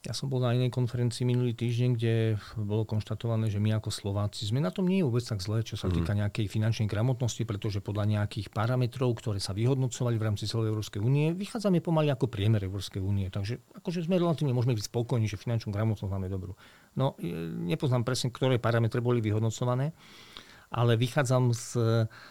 [0.00, 2.14] Ja som bol na inej konferencii minulý týždeň, kde
[2.56, 5.76] bolo konštatované, že my ako Slováci sme na tom nie je vôbec tak zle, čo
[5.76, 5.94] sa mm.
[6.00, 11.04] týka nejakej finančnej gramotnosti, pretože podľa nejakých parametrov, ktoré sa vyhodnocovali v rámci celej Európskej
[11.04, 13.28] únie, vychádzame pomaly ako priemer Európskej únie.
[13.28, 16.56] Takže akože sme relatívne môžeme byť spokojní, že finančnú gramotnosť máme dobrú.
[16.96, 17.20] No,
[17.68, 19.92] nepoznám presne, ktoré parametre boli vyhodnocované,
[20.72, 21.68] ale vychádzam z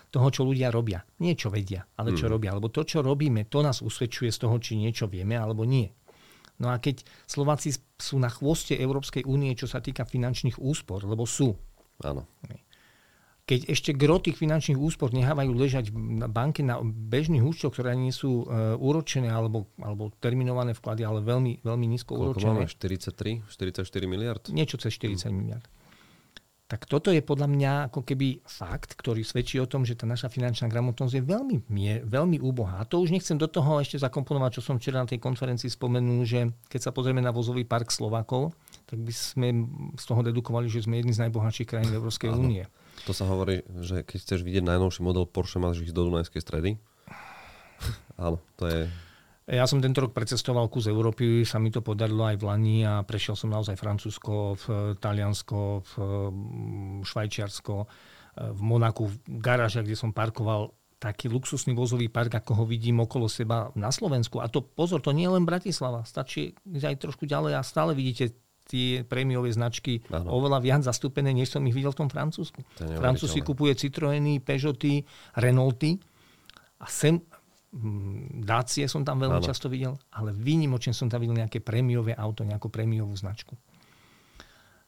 [0.09, 1.05] toho, čo ľudia robia.
[1.21, 2.31] Nie čo vedia, ale čo mm.
[2.33, 2.57] robia.
[2.57, 5.98] Lebo to, čo robíme, to nás usvedčuje z toho, či niečo vieme alebo nie.
[6.59, 11.23] No a keď Slováci sú na chvoste Európskej únie, čo sa týka finančných úspor, lebo
[11.23, 11.55] sú.
[12.03, 12.27] Áno.
[13.49, 18.13] Keď ešte gro tých finančných úspor nechávajú ležať na banke na bežných účtoch, ktoré nie
[18.13, 22.69] sú uh, úročené alebo, alebo terminované vklady, ale veľmi, veľmi nízko Koľko úročené.
[22.69, 22.69] máme?
[22.69, 23.49] 43?
[23.49, 24.43] 44 miliard?
[24.53, 25.33] Niečo cez 40 hmm.
[25.33, 25.65] miliard.
[26.69, 30.29] Tak toto je podľa mňa ako keby fakt, ktorý svedčí o tom, že tá naša
[30.29, 32.85] finančná gramotnosť je veľmi, je veľmi úbohá.
[32.85, 36.21] A to už nechcem do toho ešte zakomponovať, čo som včera na tej konferencii spomenul,
[36.29, 38.53] že keď sa pozrieme na vozový park Slovakov,
[38.85, 39.65] tak by sme
[39.97, 42.69] z toho dedukovali, že sme jedni z najbohatších krajín Európskej únie.
[43.09, 46.77] To sa hovorí, že keď chceš vidieť najnovší model Porsche, máš ísť do Dunajskej stredy.
[48.21, 48.85] Áno, to je
[49.49, 53.01] ja som tento rok precestoval kus Európy, sa mi to podarilo aj v Lani a
[53.01, 54.65] prešiel som naozaj Francúzsko, v
[55.01, 55.93] Taliansko, v
[56.29, 57.87] mm, Švajčiarsko, e,
[58.53, 63.31] v Monaku, v garážiach, kde som parkoval taký luxusný vozový park, ako ho vidím okolo
[63.31, 64.43] seba na Slovensku.
[64.43, 66.03] A to pozor, to nie je len Bratislava.
[66.03, 68.35] Stačí aj trošku ďalej a stále vidíte
[68.69, 70.37] tie prémiové značky ano.
[70.37, 72.61] oveľa viac zastúpené, než som ich videl v tom Francúzsku.
[72.77, 75.01] Francúzi kupuje Citroeny, Peugeoty,
[75.41, 75.97] Renaulty
[76.77, 77.17] a sem
[77.69, 79.45] Mm, Dacie som tam veľmi ano.
[79.45, 83.53] často videl, ale výnimočne som tam videl nejaké prémiové auto, nejakú prémiovú značku.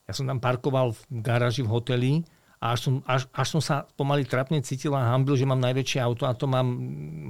[0.10, 2.12] Ja som tam parkoval v garáži v hoteli
[2.58, 6.02] a až som, až, až som sa pomaly trapne cítil a hambil, že mám najväčšie
[6.02, 6.67] auto a to mám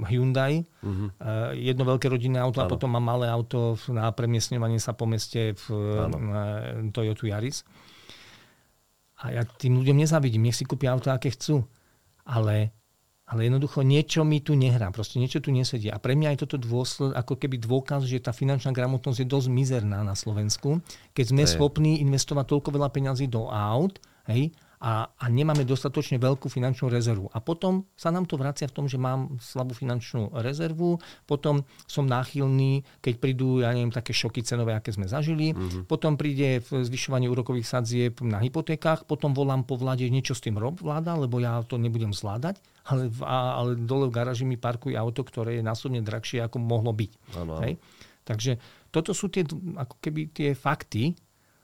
[0.08, 1.08] Hyundai, uh-huh.
[1.52, 2.68] jedno veľké rodinné auto ano.
[2.68, 5.64] a potom mám malé auto na premiesňovanie sa po meste v
[6.96, 7.64] Toyota Yaris.
[9.22, 11.62] A ja tým ľuďom nezavidím, nech si kúpia auto, aké chcú.
[12.26, 12.74] Ale
[13.32, 15.88] ale jednoducho niečo mi tu nehrá, proste niečo tu nesedí.
[15.88, 19.48] A pre mňa je toto dôsled, ako keby dôkaz, že tá finančná gramotnosť je dosť
[19.48, 20.84] mizerná na Slovensku.
[21.16, 23.96] Keď sme schopní investovať toľko veľa peňazí do aut,
[24.28, 27.30] hej, a, a nemáme dostatočne veľkú finančnú rezervu.
[27.30, 32.02] A potom sa nám to vracia v tom, že mám slabú finančnú rezervu, potom som
[32.02, 35.86] náchylný, keď prídu, ja neviem, také šoky cenové, aké sme zažili, mm-hmm.
[35.86, 40.82] potom príde zvyšovanie úrokových sadzieb na hypotékach, potom volám po vláde, niečo s tým rob
[40.82, 45.58] vláda, lebo ja to nebudem zvládať, ale, ale dole v garáži mi parkuje auto, ktoré
[45.58, 47.12] je násobne drahšie, ako mohlo byť.
[47.38, 47.62] Ano.
[47.62, 47.78] Hej?
[48.22, 48.58] Takže
[48.90, 49.46] toto sú tie,
[49.78, 51.14] ako keby tie fakty,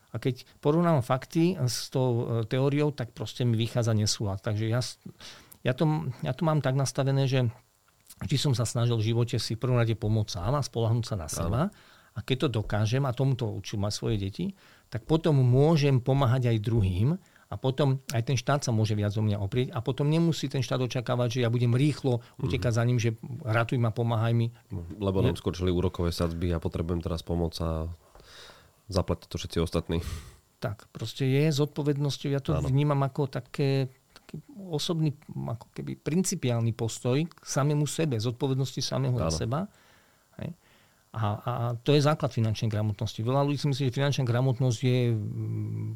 [0.08, 4.40] a keď porovnám fakty s tou e, teóriou, tak proste mi vychádza nesúlad.
[4.40, 4.80] Takže ja,
[5.60, 7.44] ja, to, ja to mám tak nastavené, že
[8.24, 11.16] vždy som sa snažil v živote si v prvom rade pomôcť sám a spolahnúť sa
[11.20, 11.68] na seba.
[12.16, 14.56] A keď to dokážem, a tomuto učím aj svoje deti,
[14.88, 17.08] tak potom môžem pomáhať aj druhým
[17.48, 20.60] a potom aj ten štát sa môže viac o mňa oprieť a potom nemusí ten
[20.60, 22.76] štát očakávať, že ja budem rýchlo utekať mm.
[22.76, 24.52] za ním, že ratuj ma, pomáhaj mi.
[25.00, 27.88] Lebo nám skočili úrokové sadzby a potrebujem teraz pomoc a
[28.92, 30.04] zaplatiť to všetci ostatní.
[30.60, 32.28] Tak, proste je zodpovednosťou.
[32.34, 32.68] Ja to ano.
[32.68, 39.46] vnímam ako také, taký osobný, ako keby principiálny postoj k samému sebe, zodpovednosti samého za
[39.46, 39.72] seba.
[41.08, 43.16] A, a to je základ finančnej gramotnosti.
[43.24, 44.98] Veľa ľudí si myslí, že finančná gramotnosť je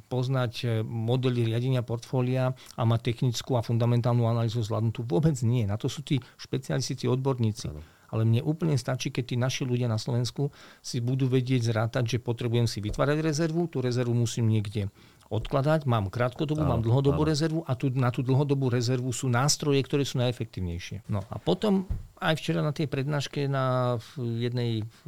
[0.09, 5.05] poznať e, modely riadenia portfólia a mať technickú a fundamentálnu analýzu zvládnutú.
[5.05, 5.69] Vôbec nie.
[5.69, 7.69] Na to sú tí špecialisti, tí odborníci.
[7.69, 10.53] Ano ale mne úplne stačí, keď tí naši ľudia na Slovensku
[10.85, 14.93] si budú vedieť zrátať, že potrebujem si vytvárať rezervu, tú rezervu musím niekde
[15.33, 17.31] odkladať, mám krátkodobú, áno, mám dlhodobú áno.
[17.33, 21.09] rezervu a tu, na tú dlhodobú rezervu sú nástroje, ktoré sú najefektívnejšie.
[21.09, 21.89] No a potom
[22.21, 25.01] aj včera na tej prednáške na jednej v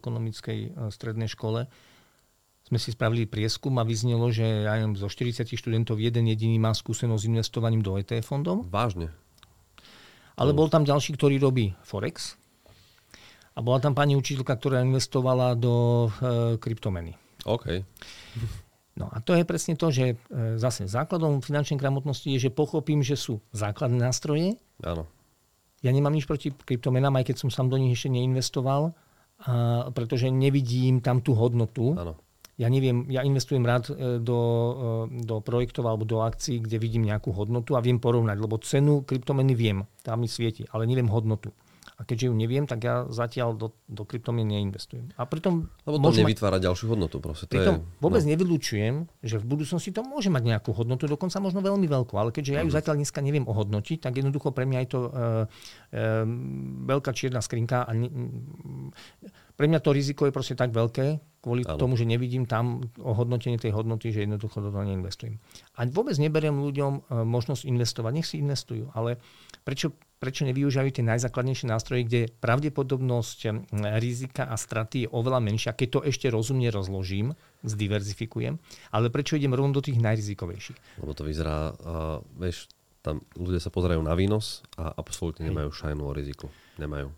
[0.00, 1.68] ekonomickej e, strednej škole
[2.64, 7.20] sme si spravili prieskum a vyznelo, že neviem, zo 40 študentov jeden jediný má skúsenosť
[7.20, 8.64] s investovaním do ETF fondov.
[8.72, 9.12] Vážne?
[10.40, 12.40] Ale bol tam ďalší, ktorý robí Forex.
[13.54, 17.12] A bola tam pani učiteľka, ktorá investovala do e, kryptomeny.
[17.44, 17.84] OK.
[18.94, 20.16] No a to je presne to, že e,
[20.58, 24.54] zase základom finančnej gramotnosti je, že pochopím, že sú základné nástroje.
[24.86, 25.10] Áno.
[25.82, 30.30] Ja nemám nič proti kryptomenám, aj keď som sám do nich ešte neinvestoval, a, pretože
[30.30, 31.98] nevidím tam tú hodnotu.
[31.98, 32.14] Áno
[32.54, 34.38] ja neviem, ja investujem rád e, do,
[35.10, 39.02] e, do projektov alebo do akcií, kde vidím nejakú hodnotu a viem porovnať, lebo cenu
[39.02, 41.50] kryptomeny viem, tá mi svieti, ale neviem hodnotu.
[41.94, 45.14] A keďže ju neviem, tak ja zatiaľ do, do kryptomien neinvestujem.
[45.14, 45.70] A pritom...
[45.86, 47.22] Lebo to nevytvára mať, ďalšiu hodnotu.
[47.22, 47.46] Proste.
[47.46, 48.28] To pritom je, vôbec no.
[48.34, 52.18] nevylučujem, že v budúcnosti to môže mať nejakú hodnotu, dokonca možno veľmi veľkú.
[52.18, 52.76] Ale keďže ja ju mhm.
[52.82, 56.26] zatiaľ dneska neviem ohodnotiť, tak jednoducho pre mňa je to uh, uh,
[56.90, 57.86] veľká čierna skrinka.
[57.86, 58.10] A ne,
[59.54, 61.76] pre mňa to riziko je proste tak veľké, kvôli ano.
[61.76, 65.36] tomu, že nevidím tam ohodnotenie tej hodnoty, že jednoducho do toho neinvestujem.
[65.76, 68.12] A vôbec neberiem ľuďom e, možnosť investovať.
[68.16, 69.20] Nech si investujú, ale
[69.60, 73.68] prečo, prečo nevyužívajú tie najzákladnejšie nástroje, kde pravdepodobnosť
[74.00, 78.56] rizika a straty je oveľa menšia, keď to ešte rozumne rozložím, zdiverzifikujem,
[78.96, 81.00] ale prečo idem rovno do tých najrizikovejších?
[81.04, 82.72] Lebo to vyzerá, uh, vieš,
[83.04, 86.48] tam ľudia sa pozerajú na výnos a absolútne nemajú šajnu o riziku.
[86.80, 87.12] Nemajú.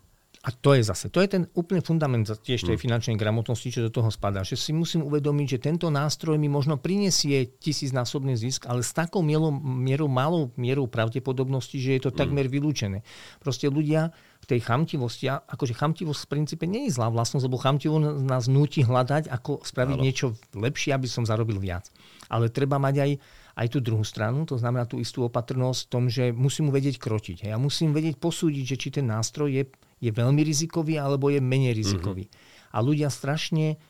[0.47, 2.81] A to je zase, to je ten úplný fundament tiež tej mm.
[2.87, 4.47] finančnej gramotnosti, čo do toho spadá.
[4.47, 9.19] Že si musím uvedomiť, že tento nástroj mi možno prinesie tisícnásobný zisk, ale s takou
[9.19, 12.17] mierou, mierou malou mierou pravdepodobnosti, že je to mm.
[12.23, 13.03] takmer vylúčené.
[13.43, 17.99] Proste ľudia v tej chamtivosti, akože chamtivosť v princípe nie je zlá vlastnosť, lebo chamtivo
[17.99, 20.05] nás núti hľadať, ako spraviť Áno.
[20.07, 21.91] niečo lepšie, aby som zarobil viac.
[22.31, 23.11] Ale treba mať aj
[23.57, 27.01] aj tú druhú stranu, to znamená tú istú opatrnosť v tom, že musím mu vedieť
[27.01, 27.49] krotiť.
[27.49, 29.63] Ja musím vedieť posúdiť, že či ten nástroj je
[29.97, 32.29] je veľmi rizikový alebo je menej rizikový.
[32.29, 32.73] Mm-hmm.
[32.73, 33.81] A ľudia strašne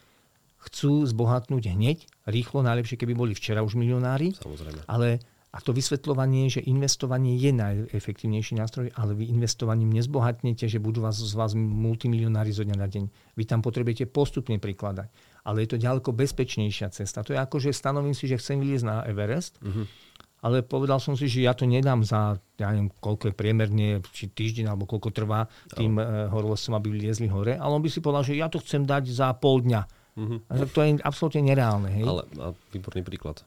[0.68, 4.36] chcú zbohatnúť hneď, rýchlo, najlepšie, keby boli včera už milionári.
[4.36, 4.84] Samozrejme.
[4.90, 5.22] Ale
[5.56, 11.18] a to vysvetľovanie, že investovanie je najefektívnejší nástroj, ale vy investovaním nezbohatnete, že budú vás
[11.18, 13.10] z vás multimilionári zo dňa na deň.
[13.40, 15.08] Vy tam potrebujete postupne prikladať.
[15.48, 17.24] Ale je to ďaleko bezpečnejšia cesta.
[17.24, 19.58] To je ako, že stanovím si, že chcem vyliezť na Everest.
[19.64, 20.07] Mm-hmm
[20.48, 24.32] ale povedal som si, že ja to nedám za, ja neviem, koľko je priemerne, či
[24.32, 26.32] týždeň, alebo koľko trvá tým no.
[26.32, 29.36] horolezcom, aby liezli hore, ale on by si povedal, že ja to chcem dať za
[29.36, 29.82] pol dňa.
[30.18, 30.40] Mm-hmm.
[30.48, 31.92] A to je absolútne nereálne.
[31.92, 32.06] Hej?
[32.08, 33.44] Ale a výborný príklad.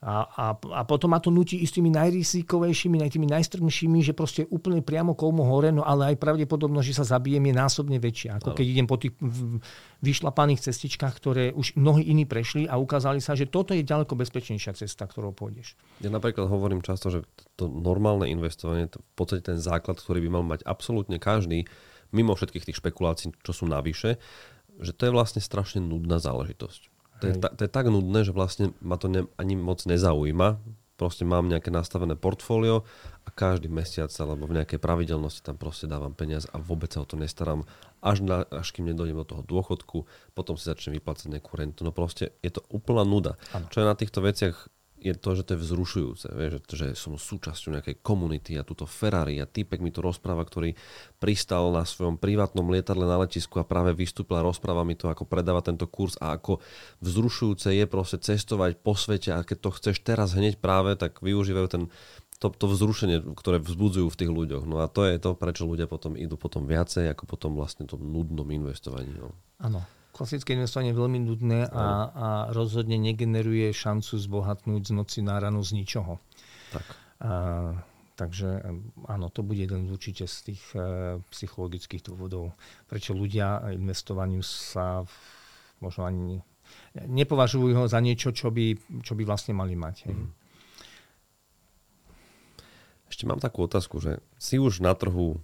[0.00, 5.12] A, a, a potom ma to nutí istými najrizikovejšími, tými najstrmšími, že proste úplne priamo
[5.12, 8.40] kolmo hore, no ale aj pravdepodobnosť, že sa zabijem, je násobne väčšia.
[8.40, 9.12] Ako keď idem po tých
[10.00, 14.72] vyšlapaných cestičkách, ktoré už mnohí iní prešli a ukázali sa, že toto je ďaleko bezpečnejšia
[14.72, 15.76] cesta, ktorou pôjdeš.
[16.00, 17.20] Ja napríklad hovorím často, že
[17.60, 21.68] to normálne investovanie, to v podstate ten základ, ktorý by mal mať absolútne každý,
[22.08, 24.16] mimo všetkých tých špekulácií, čo sú navyše,
[24.80, 28.32] že to je vlastne strašne nudná záležitosť to je, ta, to je tak nudné, že
[28.32, 30.56] vlastne ma to ne, ani moc nezaujíma.
[31.00, 32.84] Proste mám nejaké nastavené portfólio
[33.24, 37.08] a každý mesiac alebo v nejakej pravidelnosti tam proste dávam peniaz a vôbec sa o
[37.08, 37.64] to nestaram,
[38.04, 40.04] až, na, až kým nedojdem do toho dôchodku,
[40.36, 41.88] potom si začnem vyplácať nejakú rentu.
[41.88, 43.40] No proste je to úplná nuda.
[43.56, 43.64] Ano.
[43.72, 44.68] Čo je na týchto veciach
[45.00, 49.40] je to, že to je vzrušujúce, vieš, že, som súčasťou nejakej komunity a túto Ferrari
[49.40, 50.76] a týpek mi to rozpráva, ktorý
[51.16, 55.24] pristal na svojom privátnom lietadle na letisku a práve vystúpil a rozpráva mi to, ako
[55.24, 56.60] predáva tento kurz a ako
[57.00, 61.66] vzrušujúce je proste cestovať po svete a keď to chceš teraz hneď práve, tak využívajú
[61.72, 61.82] ten,
[62.36, 64.64] to, to vzrušenie, ktoré vzbudzujú v tých ľuďoch.
[64.68, 68.04] No a to je to, prečo ľudia potom idú potom viacej, ako potom vlastne tom
[68.04, 69.16] nudnom investovaní.
[69.16, 69.32] No.
[69.60, 75.40] Áno klasické investovanie je veľmi nudné a, a rozhodne negeneruje šancu zbohatnúť z noci na
[75.40, 76.20] ráno z ničoho.
[76.76, 76.84] Tak.
[77.24, 77.32] A,
[78.20, 78.60] takže
[79.08, 82.52] áno, to bude jeden určite z tých uh, psychologických dôvodov,
[82.84, 85.08] prečo ľudia investovaniu sa
[85.80, 86.44] možno ani
[87.00, 90.04] nepovažujú ho za niečo, čo by, čo by vlastne mali mať.
[90.12, 90.28] Mm.
[93.08, 95.40] Ešte mám takú otázku, že si už na trhu,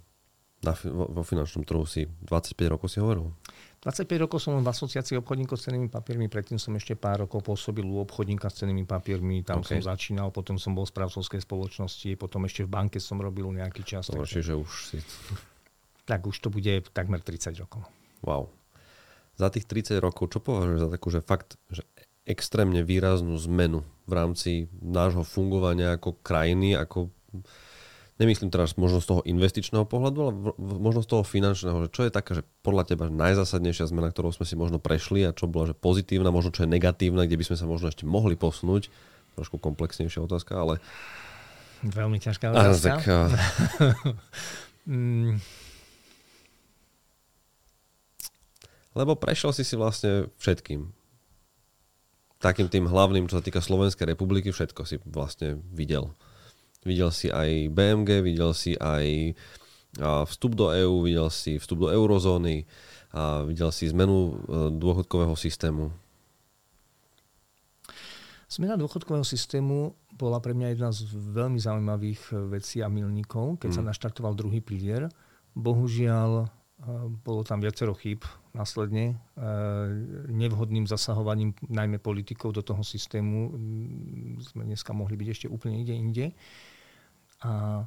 [0.61, 3.33] na, vo finančnom trhu si 25 rokov si hovoril?
[3.77, 7.85] 25 rokov som v asociácii obchodníkov s cenými papiermi, predtým som ešte pár rokov pôsobil
[7.85, 9.77] u obchodníka s cenými papiermi, tam okay.
[9.77, 13.85] som začínal, potom som bol v správcovskej spoločnosti, potom ešte v banke som robil nejaký
[13.85, 14.09] čas.
[14.09, 14.41] To takže...
[14.41, 14.97] čiže už si...
[16.07, 17.85] Tak už to bude takmer 30 rokov.
[18.25, 18.49] Wow.
[19.37, 21.85] Za tých 30 rokov, čo považuješ za takú, že fakt, že
[22.25, 24.51] extrémne výraznú zmenu v rámci
[24.81, 27.13] nášho fungovania ako krajiny, ako
[28.17, 32.11] nemyslím teraz možno z toho investičného pohľadu, ale možno z toho finančného, že čo je
[32.11, 35.75] taká, že podľa teba najzásadnejšia zmena, ktorou sme si možno prešli a čo bola že
[35.77, 38.89] pozitívna, možno čo je negatívna, kde by sme sa možno ešte mohli posunúť.
[39.37, 40.81] Trošku komplexnejšia otázka, ale...
[41.85, 42.89] Veľmi ťažká otázka.
[42.89, 43.01] tak,
[44.89, 45.37] mm.
[48.97, 50.89] Lebo prešiel si si vlastne všetkým.
[52.41, 56.17] Takým tým hlavným, čo sa týka Slovenskej republiky, všetko si vlastne videl.
[56.85, 59.33] Videl si aj BMG, videl si aj
[60.29, 62.69] vstup do EÚ, videl si vstup do eurozóny
[63.15, 64.31] a videl si zmenu e,
[64.75, 65.89] dôchodkového systému.
[68.47, 73.69] Zmena dôchodkového systému bola pre mňa jedna z veľmi zaujímavých e, vecí a milníkov, keď
[73.73, 73.77] mm.
[73.79, 75.07] sa naštartoval druhý pilier.
[75.55, 76.47] Bohužiaľ, e,
[77.23, 78.27] bolo tam viacero chýb
[78.57, 79.21] následne,
[80.33, 83.53] nevhodným zasahovaním najmä politikov do toho systému.
[84.41, 86.25] Sme dneska mohli byť ešte úplne inde inde.
[87.45, 87.85] A,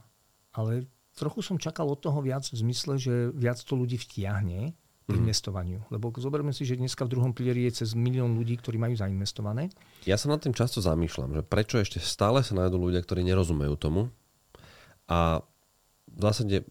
[0.55, 0.87] ale
[1.19, 5.21] trochu som čakal od toho viac v zmysle, že viac to ľudí vtiahne k mm.
[5.27, 5.83] investovaniu.
[5.91, 9.75] Lebo zoberme si, že dneska v druhom pilieri je cez milión ľudí, ktorí majú zainvestované.
[10.07, 13.75] Ja sa nad tým často zamýšľam, že prečo ešte stále sa nájdú ľudia, ktorí nerozumejú
[13.75, 14.15] tomu.
[15.11, 15.43] A
[16.07, 16.63] v zásade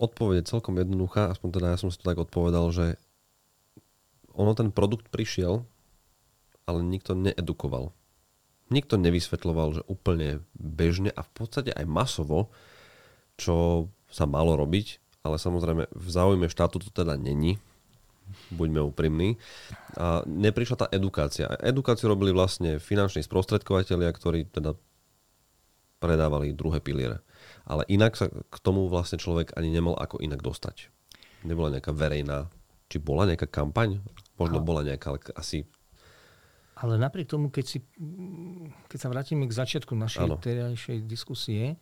[0.00, 2.96] odpovede celkom jednoduchá, aspoň teda ja som si to tak odpovedal, že
[4.36, 5.64] ono ten produkt prišiel,
[6.66, 7.92] ale nikto needukoval
[8.72, 12.48] nikto nevysvetľoval, že úplne bežne a v podstate aj masovo,
[13.36, 17.60] čo sa malo robiť, ale samozrejme v záujme štátu to teda není,
[18.48, 19.36] buďme úprimní.
[20.00, 21.52] A neprišla tá edukácia.
[21.60, 24.72] Edukáciu robili vlastne finanční sprostredkovateľia, ktorí teda
[26.00, 27.22] predávali druhé piliere.
[27.62, 30.90] Ale inak sa k tomu vlastne človek ani nemal ako inak dostať.
[31.46, 32.50] Nebola nejaká verejná,
[32.92, 34.04] či bola nejaká kampaň?
[34.36, 35.64] Možno bola nejaká, ale asi
[36.82, 37.78] ale napriek tomu, keď, si,
[38.90, 41.78] keď sa vrátime k začiatku našej terajšej diskusie,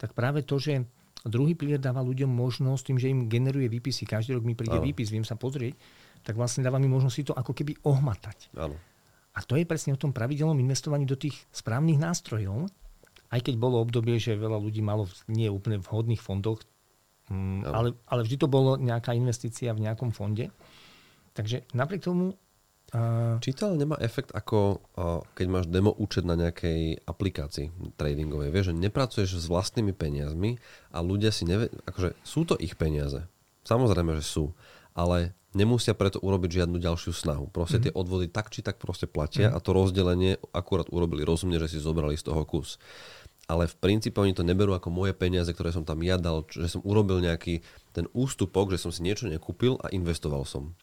[0.00, 0.88] tak práve to, že
[1.28, 4.86] druhý pilier dáva ľuďom možnosť tým, že im generuje výpisy, každý rok mi príde ano.
[4.88, 5.76] výpis, viem sa pozrieť,
[6.24, 8.48] tak vlastne dáva mi možnosť si to ako keby ohmatať.
[8.56, 8.80] Ano.
[9.36, 12.72] A to je presne o tom pravidelnom investovaní do tých správnych nástrojov,
[13.28, 16.64] aj keď bolo obdobie, že veľa ľudí malo nie úplne vhodných fondoch,
[17.28, 20.50] mm, ale, ale vždy to bolo nejaká investícia v nejakom fonde.
[21.32, 22.34] Takže napriek tomu
[22.88, 23.36] Uh...
[23.44, 27.68] Či to ale nemá efekt ako uh, keď máš demo účet na nejakej aplikácii
[28.00, 28.48] tradingovej.
[28.48, 30.56] Vieš, že nepracuješ s vlastnými peniazmi
[30.88, 33.28] a ľudia si nevie, akože sú to ich peniaze.
[33.68, 34.56] Samozrejme, že sú.
[34.96, 37.52] Ale nemusia preto urobiť žiadnu ďalšiu snahu.
[37.52, 37.92] Proste mm-hmm.
[37.92, 39.60] tie odvody tak či tak proste platia mm-hmm.
[39.60, 42.80] a to rozdelenie akurát urobili rozumne, že si zobrali z toho kus.
[43.48, 46.68] Ale v princípe oni to neberú ako moje peniaze, ktoré som tam ja dal, že
[46.68, 47.64] som urobil nejaký
[47.96, 50.76] ten ústupok, že som si niečo nekúpil a investoval som.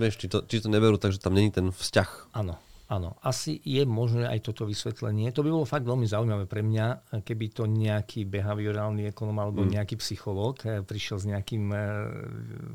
[0.00, 2.32] Vieš, či to, či to neberú tak, že tam není ten vzťah.
[2.32, 2.56] Áno,
[2.88, 3.20] áno.
[3.20, 5.28] Asi je možné aj toto vysvetlenie.
[5.36, 9.76] To by bolo fakt veľmi zaujímavé pre mňa, keby to nejaký behaviorálny ekonom alebo mm.
[9.76, 11.84] nejaký psychológ eh, prišiel s nejakým uh,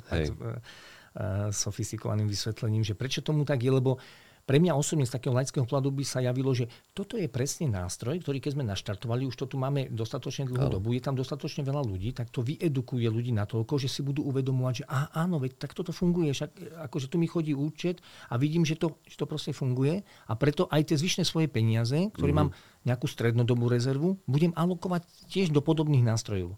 [0.05, 3.97] fakt, uh, sofistikovaným vysvetlením, že prečo tomu tak je, lebo
[4.45, 8.21] pre mňa osobne z takého laického pohľadu by sa javilo, že toto je presne nástroj,
[8.21, 11.81] ktorý keď sme naštartovali, už to tu máme dostatočne dlhú dobu, je tam dostatočne veľa
[11.81, 15.57] ľudí, tak to vyedukuje ľudí na toľko, že si budú uvedomovať, že á, áno, veď
[15.57, 19.25] tak toto funguje, však akože tu mi chodí účet a vidím, že to, že to
[19.25, 22.53] proste funguje a preto aj tie zvyšné svoje peniaze, ktoré mm-hmm.
[22.53, 26.53] mám nejakú strednodobú rezervu, budem alokovať tiež do podobných nástrojov.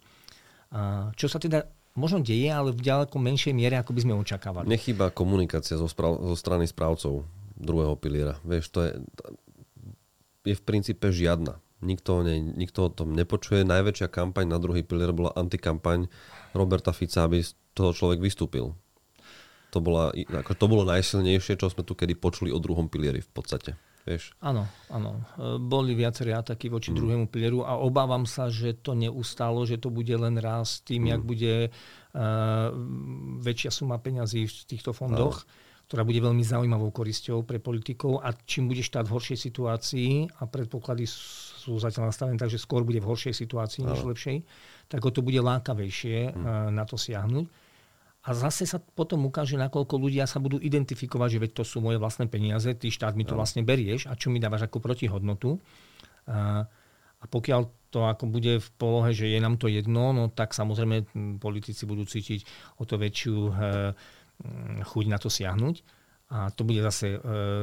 [0.75, 4.67] A čo sa teda možno deje, ale v ďaleko menšej miere, ako by sme očakávali.
[4.67, 7.23] Nechýba komunikácia zo, správ, zo strany správcov
[7.57, 8.37] druhého piliera.
[8.45, 8.91] Vieš, to je,
[10.45, 11.57] je v princípe žiadna.
[11.77, 13.61] Nikto, ne, nikto o tom nepočuje.
[13.61, 16.09] Najväčšia kampaň na druhý pilier bola antikampaň
[16.57, 18.73] Roberta Fica, aby z toho človek vystúpil.
[19.75, 23.29] To, bola, ako, to bolo najsilnejšie, čo sme tu kedy počuli o druhom pilieri v
[23.29, 23.77] podstate.
[24.07, 24.33] Vieš?
[24.39, 25.21] Áno, áno.
[25.35, 26.97] E, boli viaceré ataky voči mm.
[26.97, 31.09] druhému pilieru a obávam sa, že to neustalo, že to bude len raz tým, mm.
[31.11, 32.71] jak bude uh,
[33.43, 35.43] väčšia suma peňazí v týchto fondoch.
[35.43, 40.11] Áno ktorá bude veľmi zaujímavou korisťou pre politikov a čím bude štát v horšej situácii
[40.35, 44.37] a predpoklady sú zatiaľ nastavené tak, že skôr bude v horšej situácii než v lepšej,
[44.91, 46.75] tak o to bude lákavejšie hmm.
[46.75, 47.47] na to siahnuť.
[48.27, 51.95] A zase sa potom ukáže, nakoľko ľudia sa budú identifikovať, že veď to sú moje
[51.95, 55.55] vlastné peniaze, ty štát mi to vlastne berieš a čo mi dávaš ako protihodnotu.
[56.27, 56.67] A,
[57.23, 61.07] a pokiaľ to ako bude v polohe, že je nám to jedno, no tak samozrejme
[61.39, 62.43] politici budú cítiť
[62.75, 63.51] o to väčšiu e,
[64.83, 65.75] chuť na to siahnuť.
[66.27, 67.19] A to bude zase e,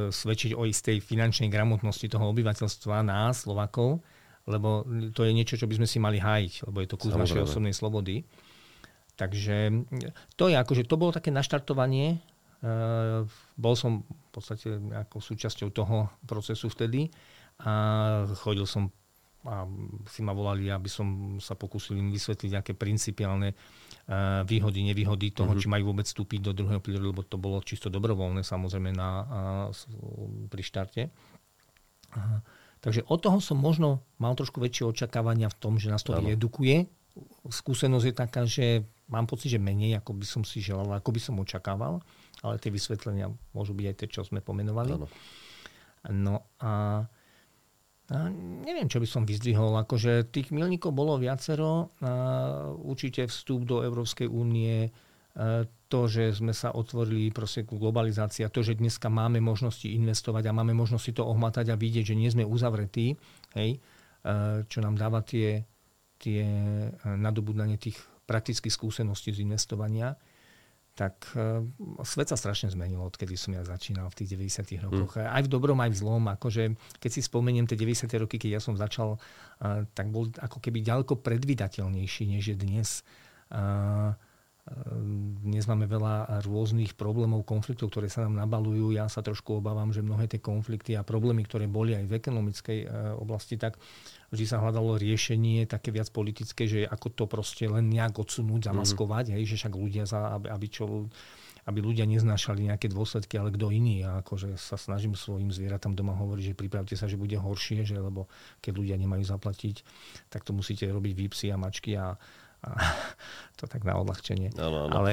[0.09, 4.01] svedčiť o istej finančnej gramotnosti toho obyvateľstva, nás, Slovakov,
[4.49, 4.81] lebo
[5.13, 7.77] to je niečo, čo by sme si mali hájiť, lebo je to kus našej osobnej
[7.77, 8.25] slobody.
[9.15, 9.85] Takže
[10.33, 12.17] to je akože, to bolo také naštartovanie.
[12.17, 12.19] E,
[13.53, 17.13] bol som v podstate ako súčasťou toho procesu vtedy
[17.61, 18.89] a chodil som
[19.45, 19.69] a
[20.09, 23.53] si ma volali, aby som sa pokúsil im vysvetliť nejaké principiálne
[24.45, 25.65] výhody, nevýhody toho, mm-hmm.
[25.65, 29.25] či majú vôbec vstúpiť do druhého pilieru, lebo to bolo čisto dobrovoľné samozrejme na,
[30.45, 31.01] pri štarte.
[32.85, 36.85] Takže od toho som možno mal trošku väčšie očakávania v tom, že nás to edukuje.
[37.49, 41.21] Skúsenosť je taká, že mám pocit, že menej, ako by som si želal, ako by
[41.21, 42.05] som očakával,
[42.45, 45.01] ale tie vysvetlenia môžu byť aj tie, čo sme pomenovali.
[45.01, 45.09] Ano.
[46.13, 47.01] No a
[48.05, 48.29] a
[48.61, 49.81] neviem, čo by som vyzdvihol.
[49.81, 51.89] Akože tých milníkov bolo viacero.
[52.05, 54.93] A určite vstup do Európskej únie,
[55.89, 60.47] to, že sme sa otvorili proste ku globalizácii a to, že dneska máme možnosti investovať
[60.47, 63.19] a máme možnosti to ohmatať a vidieť, že nie sme uzavretí,
[63.57, 63.83] hej,
[64.71, 65.67] čo nám dáva tie,
[66.23, 66.47] tie
[67.03, 70.15] nadobudanie tých praktických skúseností z investovania
[70.95, 71.59] tak uh,
[72.07, 74.87] svet sa strašne zmenil, odkedy som ja začínal v tých 90.
[74.87, 75.19] rokoch.
[75.19, 75.27] Mm.
[75.27, 76.23] Aj v dobrom, aj v zlom.
[76.31, 76.71] Akože,
[77.03, 78.07] keď si spomeniem tie 90.
[78.15, 83.03] roky, keď ja som začal, uh, tak bol ako keby ďaleko predvydateľnejší, než je dnes.
[83.51, 84.15] Uh,
[85.45, 88.97] dnes máme veľa rôznych problémov, konfliktov, ktoré sa nám nabalujú.
[88.97, 92.79] Ja sa trošku obávam, že mnohé tie konflikty a problémy, ktoré boli aj v ekonomickej
[93.21, 93.77] oblasti, tak
[94.33, 98.67] vždy sa hľadalo riešenie také viac politické, že ako to proste len nejak odsunúť, mhm.
[98.73, 99.37] zamaskovať, mm-hmm.
[99.37, 100.85] hej, že však ľudia, za, aby, aby čo
[101.65, 104.05] aby ľudia neznášali nejaké dôsledky, ale kto iný.
[104.05, 107.97] A akože sa snažím svojim zvieratám doma hovoriť, že pripravte sa, že bude horšie, že
[107.97, 108.29] lebo
[108.61, 109.81] keď ľudia nemajú zaplatiť,
[110.29, 112.13] tak to musíte robiť výpsy a mačky a
[113.59, 114.55] to tak na odľahčenie.
[114.57, 114.93] Ano, ano.
[114.93, 115.11] Ale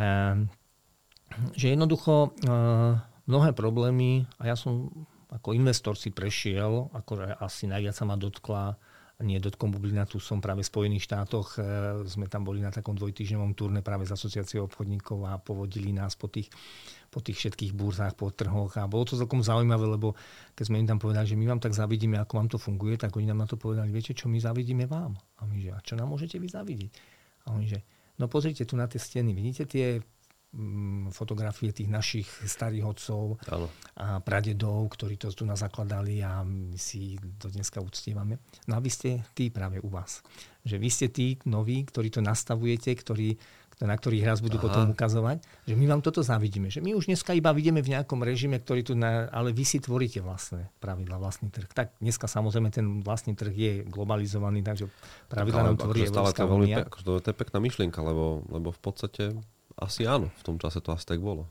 [0.00, 0.48] um,
[1.54, 2.98] že jednoducho uh,
[3.30, 4.90] mnohé problémy, a ja som
[5.30, 8.74] ako investor si prešiel, akože asi najviac sa ma dotkla
[9.20, 11.62] nie dotkol Bublina, tu som práve v Spojených štátoch, e,
[12.08, 16.32] sme tam boli na takom dvojtýždňovom turne práve z asociáciou obchodníkov a povodili nás po
[16.32, 16.48] tých,
[17.10, 20.14] po tých všetkých burzách, po trhoch a bolo to celkom zaujímavé, lebo
[20.54, 23.10] keď sme im tam povedali, že my vám tak zavidíme, ako vám to funguje, tak
[23.18, 25.18] oni nám na to povedali, viete čo, my zavidíme vám.
[25.42, 26.90] A my, že a čo nám môžete vy zavidiť?
[27.50, 27.82] A oni, že
[28.16, 29.98] no pozrite tu na tie steny, vidíte tie
[30.50, 33.70] Mm, fotografie tých našich starých otcov ano.
[33.94, 38.34] a pradedov, ktorí to tu nás zakladali a my si to dneska uctievame.
[38.66, 40.26] No a vy ste tí práve u vás.
[40.66, 43.38] Že vy ste tí noví, ktorí to nastavujete, ktorí,
[43.88, 44.64] na ktorých raz budú Aha.
[44.68, 46.68] potom ukazovať, že my vám toto závidíme.
[46.68, 49.78] Že my už dneska iba vidíme v nejakom režime, ktorý tu, na, ale vy si
[49.80, 51.68] tvoríte vlastné pravidla, vlastný trh.
[51.72, 54.88] Tak dneska samozrejme ten vlastný trh je globalizovaný, takže
[55.32, 56.84] pravidla nám tvorí Európska únia.
[56.84, 59.36] Pe- to je pekná myšlienka, lebo, lebo v podstate
[59.80, 61.48] asi áno, v tom čase to asi tak bolo.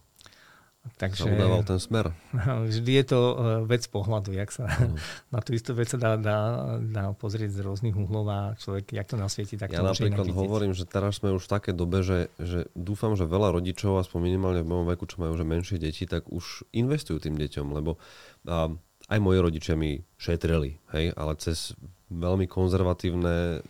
[0.98, 2.16] Takže, sa udával ten smer.
[2.72, 3.36] Vždy je to e,
[3.70, 4.98] vec pohľadu, jak sa uh
[5.34, 6.40] na tú istú vec sa dá, dá,
[6.82, 10.74] dá pozrieť z rôznych uhlov a človek, jak to nasvieti, tak ja to napríklad hovorím,
[10.74, 14.62] že teraz sme už v takej dobe, že, že dúfam, že veľa rodičov, aspoň minimálne
[14.66, 18.02] v mojom veku, čo majú že menšie deti, tak už investujú tým deťom, lebo
[18.50, 18.74] a,
[19.10, 21.78] aj moji rodičia mi šetrili, hej, ale cez
[22.10, 23.62] veľmi konzervatívne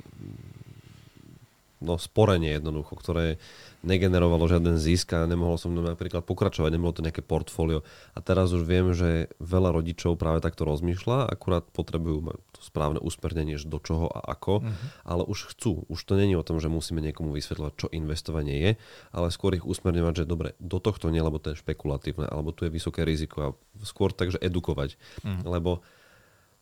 [1.80, 3.40] no, sporenie jednoducho, ktoré
[3.80, 7.88] negenerovalo žiaden zisk a nemohol som napríklad pokračovať, nebolo to nejaké portfólio.
[8.12, 13.56] A teraz už viem, že veľa rodičov práve takto rozmýšľa, akurát potrebujú to správne usmernenie,
[13.64, 14.76] do čoho a ako, uh-huh.
[15.08, 15.88] ale už chcú.
[15.88, 18.72] Už to není o tom, že musíme niekomu vysvetľovať, čo investovanie je,
[19.16, 22.68] ale skôr ich usmerňovať, že dobre, do tohto nie, lebo to je špekulatívne, alebo tu
[22.68, 23.50] je vysoké riziko a
[23.88, 25.00] skôr takže edukovať.
[25.24, 25.44] Uh-huh.
[25.48, 25.80] Lebo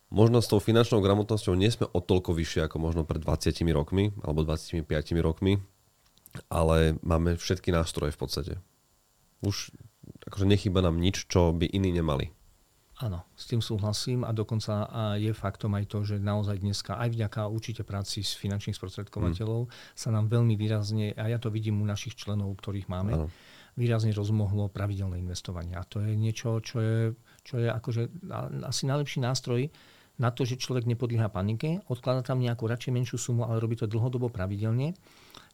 [0.10, 4.16] možno s tou finančnou gramotnosťou nie sme o toľko vyššie ako možno pred 20 rokmi
[4.24, 4.88] alebo 25
[5.20, 5.60] rokmi,
[6.48, 8.54] ale máme všetky nástroje v podstate.
[9.44, 9.72] Už
[10.28, 12.32] akože nechýba nám nič, čo by iní nemali.
[12.98, 14.90] Áno, s tým súhlasím a dokonca
[15.22, 19.72] je faktom aj to, že naozaj dneska aj vďaka určite práci s finančných sprostredkovateľov mm.
[19.94, 23.30] sa nám veľmi výrazne, a ja to vidím u našich členov, ktorých máme, ano.
[23.78, 25.78] výrazne rozmohlo pravidelné investovanie.
[25.78, 26.98] A to je niečo, čo je,
[27.46, 28.34] čo je akože
[28.66, 29.70] asi najlepší nástroj
[30.18, 33.86] na to, že človek nepodlieha panike, odkladá tam nejakú radšej menšiu sumu, ale robí to
[33.86, 34.98] dlhodobo pravidelne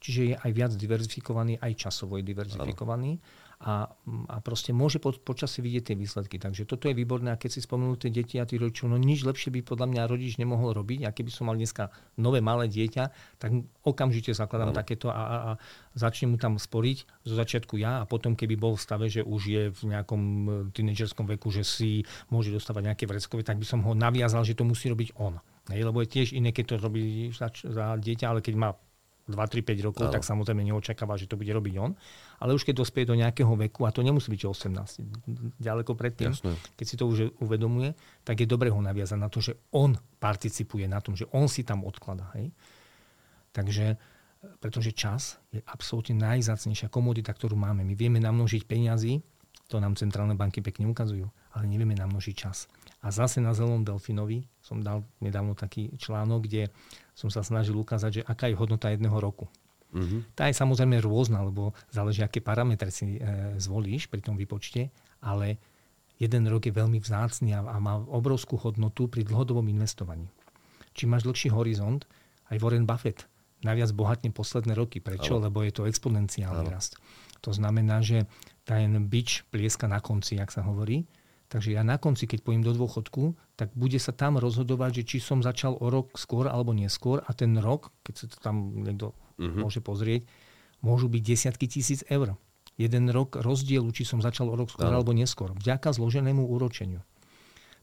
[0.03, 3.23] čiže je aj viac diverzifikovaný, aj časovo je diverzifikovaný
[3.63, 3.87] a,
[4.27, 6.35] a proste môže po, počasí vidieť tie výsledky.
[6.35, 9.23] Takže toto je výborné a keď si spomenú tie deti a tí rodičov, no nič
[9.23, 11.87] lepšie by podľa mňa rodič nemohol robiť a keby som mal dneska
[12.19, 13.03] nové malé dieťa,
[13.39, 13.55] tak
[13.87, 14.77] okamžite zakladám ano.
[14.77, 15.51] takéto a, a, a
[15.95, 19.41] začnem mu tam sporiť zo začiatku ja a potom keby bol v stave, že už
[19.47, 23.79] je v nejakom e, tínedžerskom veku, že si môže dostávať nejaké vreckové, tak by som
[23.87, 25.39] ho naviazal, že to musí robiť on.
[25.71, 28.75] Hej, lebo je tiež iné, keď to robí za, za dieťa, ale keď má
[29.29, 30.13] 2-3-5 rokov, ano.
[30.13, 31.95] tak samozrejme neočakáva, že to bude robiť on.
[32.43, 36.59] Ale už keď dospie do nejakého veku, a to nemusí byť 18, ďaleko predtým, Jasne.
[36.75, 37.95] keď si to už uvedomuje,
[38.27, 41.63] tak je dobre ho naviazať na to, že on participuje na tom, že on si
[41.63, 42.35] tam odkladá.
[42.35, 42.51] Hej?
[43.55, 43.95] Takže
[44.59, 47.87] pretože čas je absolútne najzácnejšia komodita, ktorú máme.
[47.87, 49.23] My vieme namnožiť peniazy,
[49.71, 52.67] to nám centrálne banky pekne ukazujú, ale nevieme namnožiť čas.
[53.03, 56.71] A zase na Zelenom delfinovi som dal nedávno taký článok, kde
[57.13, 59.49] som sa snažil ukázať, že aká je hodnota jedného roku.
[59.93, 60.33] Mm-hmm.
[60.33, 64.89] Tá je samozrejme rôzna, lebo záleží, aké parametre si e, zvolíš pri tom výpočte,
[65.21, 65.61] ale
[66.17, 70.25] jeden rok je veľmi vzácný a, a má obrovskú hodnotu pri dlhodobom investovaní.
[70.97, 72.09] Čím máš dlhší horizont,
[72.49, 73.29] aj Warren Buffett
[73.63, 74.99] najviac bohatne posledné roky.
[74.99, 75.39] Prečo?
[75.39, 75.47] Ale.
[75.49, 76.75] Lebo je to exponenciálny Ale.
[76.75, 76.99] rast.
[77.43, 78.27] To znamená, že
[78.63, 81.07] ten bič plieska na konci, jak sa hovorí,
[81.53, 85.17] Takže ja na konci, keď pôjdem do dôchodku, tak bude sa tam rozhodovať, že či
[85.21, 89.13] som začal o rok skôr alebo neskôr a ten rok, keď sa to tam niekto
[89.37, 89.61] uh-huh.
[89.61, 90.25] môže pozrieť,
[90.81, 92.33] môžu byť desiatky tisíc eur.
[92.73, 94.97] Jeden rok rozdielu, či som začal o rok skôr ano.
[94.97, 95.53] alebo neskôr.
[95.53, 97.05] Vďaka zloženému úročeniu.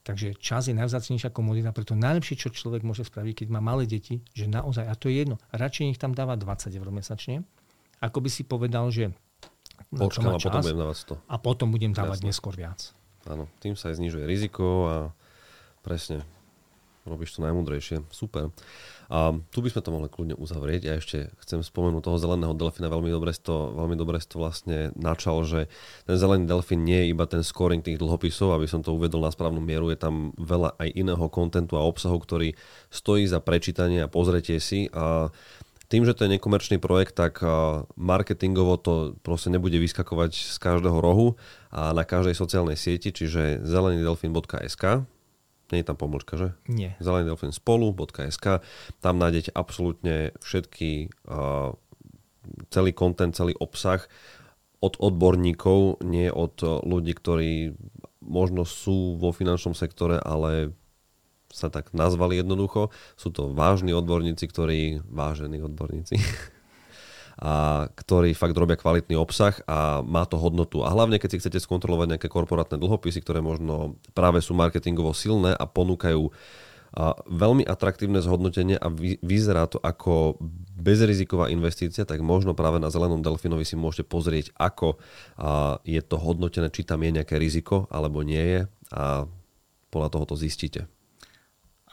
[0.02, 4.26] Takže čas je najvzácnejšia komodita, preto najlepšie, čo človek môže spraviť, keď má malé deti,
[4.34, 7.46] že naozaj, a to je jedno, radšej nech tam dáva 20 eur mesačne,
[8.02, 9.14] ako by si povedal, že
[9.94, 11.30] Počkám, a potom budem dávať 100.
[11.30, 12.28] A potom budem dávať Jasne.
[12.34, 12.80] neskôr viac.
[13.28, 14.96] Áno, tým sa aj znižuje riziko a
[15.84, 16.24] presne,
[17.04, 18.04] robíš to najmudrejšie.
[18.12, 18.52] Super.
[19.10, 20.82] A tu by sme to mohli kľudne uzavrieť.
[20.86, 22.86] Ja ešte chcem spomenúť toho zeleného delfína.
[22.86, 25.66] Veľmi dobre to, veľmi dobre to vlastne načal, že
[26.06, 29.34] ten zelený delfín nie je iba ten scoring tých dlhopisov, aby som to uvedol na
[29.34, 29.90] správnu mieru.
[29.90, 32.54] Je tam veľa aj iného kontentu a obsahu, ktorý
[32.94, 34.86] stojí za prečítanie a pozretie si.
[34.94, 35.34] A
[35.90, 37.42] tým, že to je nekomerčný projekt, tak
[37.98, 41.34] marketingovo to proste nebude vyskakovať z každého rohu
[41.74, 45.04] a na každej sociálnej sieti, čiže zelenydelfin.sk
[45.70, 46.48] nie je tam pomlčka, že?
[46.66, 46.98] Nie.
[46.98, 48.46] Zelený delfín spolu.sk.
[48.98, 51.78] Tam nájdete absolútne všetky, uh,
[52.74, 54.02] celý kontent, celý obsah
[54.82, 57.76] od odborníkov, nie od ľudí, ktorí
[58.24, 60.72] možno sú vo finančnom sektore, ale
[61.50, 62.94] sa tak nazvali jednoducho.
[63.18, 66.16] Sú to vážni odborníci, ktorí, vážení odborníci,
[67.40, 70.86] a ktorí fakt robia kvalitný obsah a má to hodnotu.
[70.86, 75.56] A hlavne, keď si chcete skontrolovať nejaké korporátne dlhopisy, ktoré možno práve sú marketingovo silné
[75.56, 76.30] a ponúkajú
[76.90, 80.42] a veľmi atraktívne zhodnotenie a vy, vyzerá to ako
[80.74, 84.98] bezriziková investícia, tak možno práve na Zelenom Delfinovi si môžete pozrieť, ako
[85.38, 89.30] a je to hodnotené, či tam je nejaké riziko alebo nie je a
[89.94, 90.90] podľa toho to zistíte.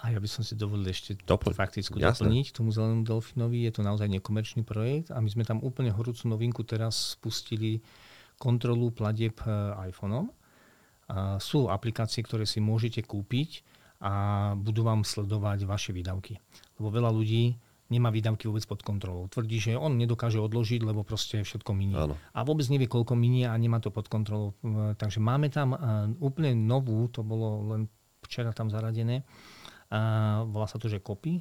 [0.05, 3.65] A ja by som si dovolil ešte Dopl- fakticky doplniť tomu Zelenému delfinovi.
[3.65, 7.81] Je to naozaj nekomerčný projekt a my sme tam úplne horúcu novinku teraz spustili
[8.37, 9.49] kontrolu platieb e,
[9.89, 10.29] iPhoneom.
[11.09, 13.65] A sú aplikácie, ktoré si môžete kúpiť
[13.97, 16.37] a budú vám sledovať vaše výdavky.
[16.77, 17.57] Lebo veľa ľudí
[17.89, 19.25] nemá výdavky vôbec pod kontrolou.
[19.31, 21.97] Tvrdí, že on nedokáže odložiť, lebo proste všetko minie.
[21.97, 22.19] Áno.
[22.35, 24.53] A vôbec nevie, koľko minie a nemá to pod kontrolou.
[24.61, 25.77] E, takže máme tam e,
[26.21, 27.89] úplne novú, to bolo len
[28.21, 29.23] včera tam zaradené,
[29.91, 29.99] a
[30.43, 31.39] volá sa to, že copy.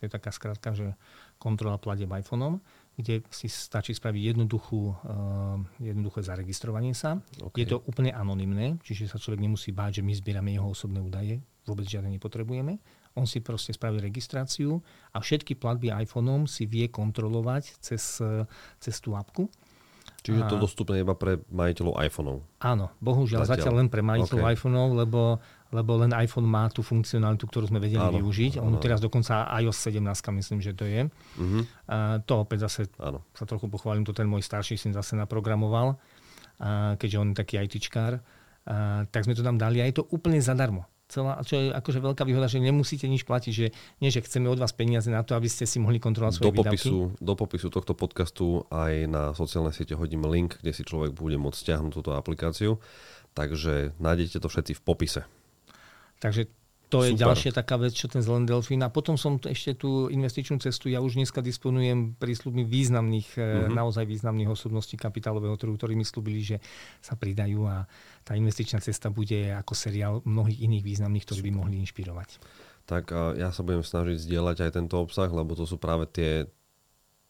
[0.08, 0.98] je taká skratka, že
[1.38, 2.58] kontrola platieb iPhoneom,
[2.98, 7.22] kde si stačí spraviť jednoduchú, uh, jednoduché zaregistrovanie sa.
[7.38, 7.62] Okay.
[7.62, 11.38] Je to úplne anonymné, čiže sa človek nemusí báť, že my zbierame jeho osobné údaje.
[11.62, 12.82] Vôbec žiadne nepotrebujeme.
[13.14, 14.82] On si proste spraví registráciu
[15.14, 18.18] a všetky platby iPhoneom si vie kontrolovať cez,
[18.82, 19.46] cez tú apku.
[20.22, 22.38] Čiže je to dostupné iba pre majiteľov iPhoneov?
[22.62, 24.54] Áno, bohužiaľ zatiaľ, zatiaľ len pre majiteľov okay.
[24.54, 25.20] iPhoneov, lebo
[25.72, 28.60] lebo len iPhone má tú funkcionalitu, ktorú sme vedeli áno, využiť.
[28.60, 30.04] On teraz dokonca iOS 17,
[30.36, 31.08] myslím, že to je.
[31.08, 31.64] Uh-huh.
[31.88, 33.24] A to opäť zase áno.
[33.32, 35.96] sa trochu pochválim, to ten môj starší syn zase naprogramoval,
[36.60, 38.20] a keďže on je taký ITčkár.
[38.68, 40.84] A, tak sme to tam dali a je to úplne zadarmo.
[41.12, 43.66] Celá, čo je akože veľká výhoda, že nemusíte nič platiť, že
[44.00, 46.56] nie, že chceme od vás peniaze na to, aby ste si mohli kontrolovať svoje do
[46.56, 47.20] popisu, výdavky.
[47.20, 51.58] Do popisu tohto podcastu aj na sociálne siete hodíme link, kde si človek bude môcť
[51.58, 52.80] stiahnuť túto aplikáciu.
[53.36, 55.22] Takže nájdete to všetci v popise.
[56.22, 56.46] Takže
[56.92, 57.24] to je Super.
[57.24, 58.84] ďalšia taká vec, čo ten zelený delfín.
[58.84, 63.72] A potom som ešte tú investičnú cestu, ja už dneska disponujem prísľubmi významných, mm-hmm.
[63.72, 66.60] naozaj významných osobností kapitálového trhu, ktorí mi slúbili, že
[67.00, 67.88] sa pridajú a
[68.20, 72.36] tá investičná cesta bude ako seriál mnohých iných významných, ktorí by mohli inšpirovať.
[72.84, 73.08] Tak
[73.40, 76.44] ja sa budem snažiť zdieľať aj tento obsah, lebo to sú práve tie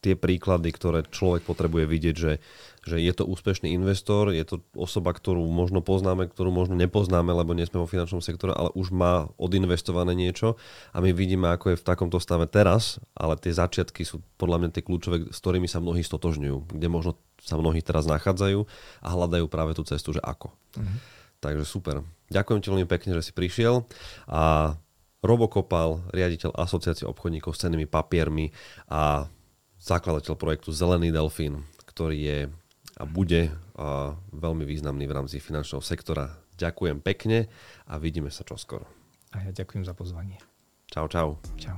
[0.03, 2.43] tie príklady, ktoré človek potrebuje vidieť, že,
[2.83, 7.55] že je to úspešný investor, je to osoba, ktorú možno poznáme, ktorú možno nepoznáme, lebo
[7.55, 10.59] nie sme vo finančnom sektore, ale už má odinvestované niečo
[10.91, 14.69] a my vidíme, ako je v takomto stave teraz, ale tie začiatky sú podľa mňa
[14.75, 18.67] tie kľúčové, s ktorými sa mnohí stotožňujú, kde možno sa mnohí teraz nachádzajú
[19.01, 20.51] a hľadajú práve tú cestu, že ako.
[20.75, 20.99] Mm-hmm.
[21.43, 22.03] Takže super.
[22.31, 23.87] Ďakujem ti veľmi pekne, že si prišiel
[24.27, 24.75] a
[25.23, 28.51] Robo Kopal, riaditeľ asociácie obchodníkov s cenými papiermi
[28.91, 29.31] a
[29.83, 32.39] zakladateľ projektu Zelený delfín, ktorý je
[33.01, 36.39] a bude a veľmi významný v rámci finančného sektora.
[36.61, 37.51] Ďakujem pekne
[37.89, 38.87] a vidíme sa čoskoro.
[39.33, 40.39] A ja ďakujem za pozvanie.
[40.93, 41.41] Čau, čau.
[41.57, 41.75] Čau.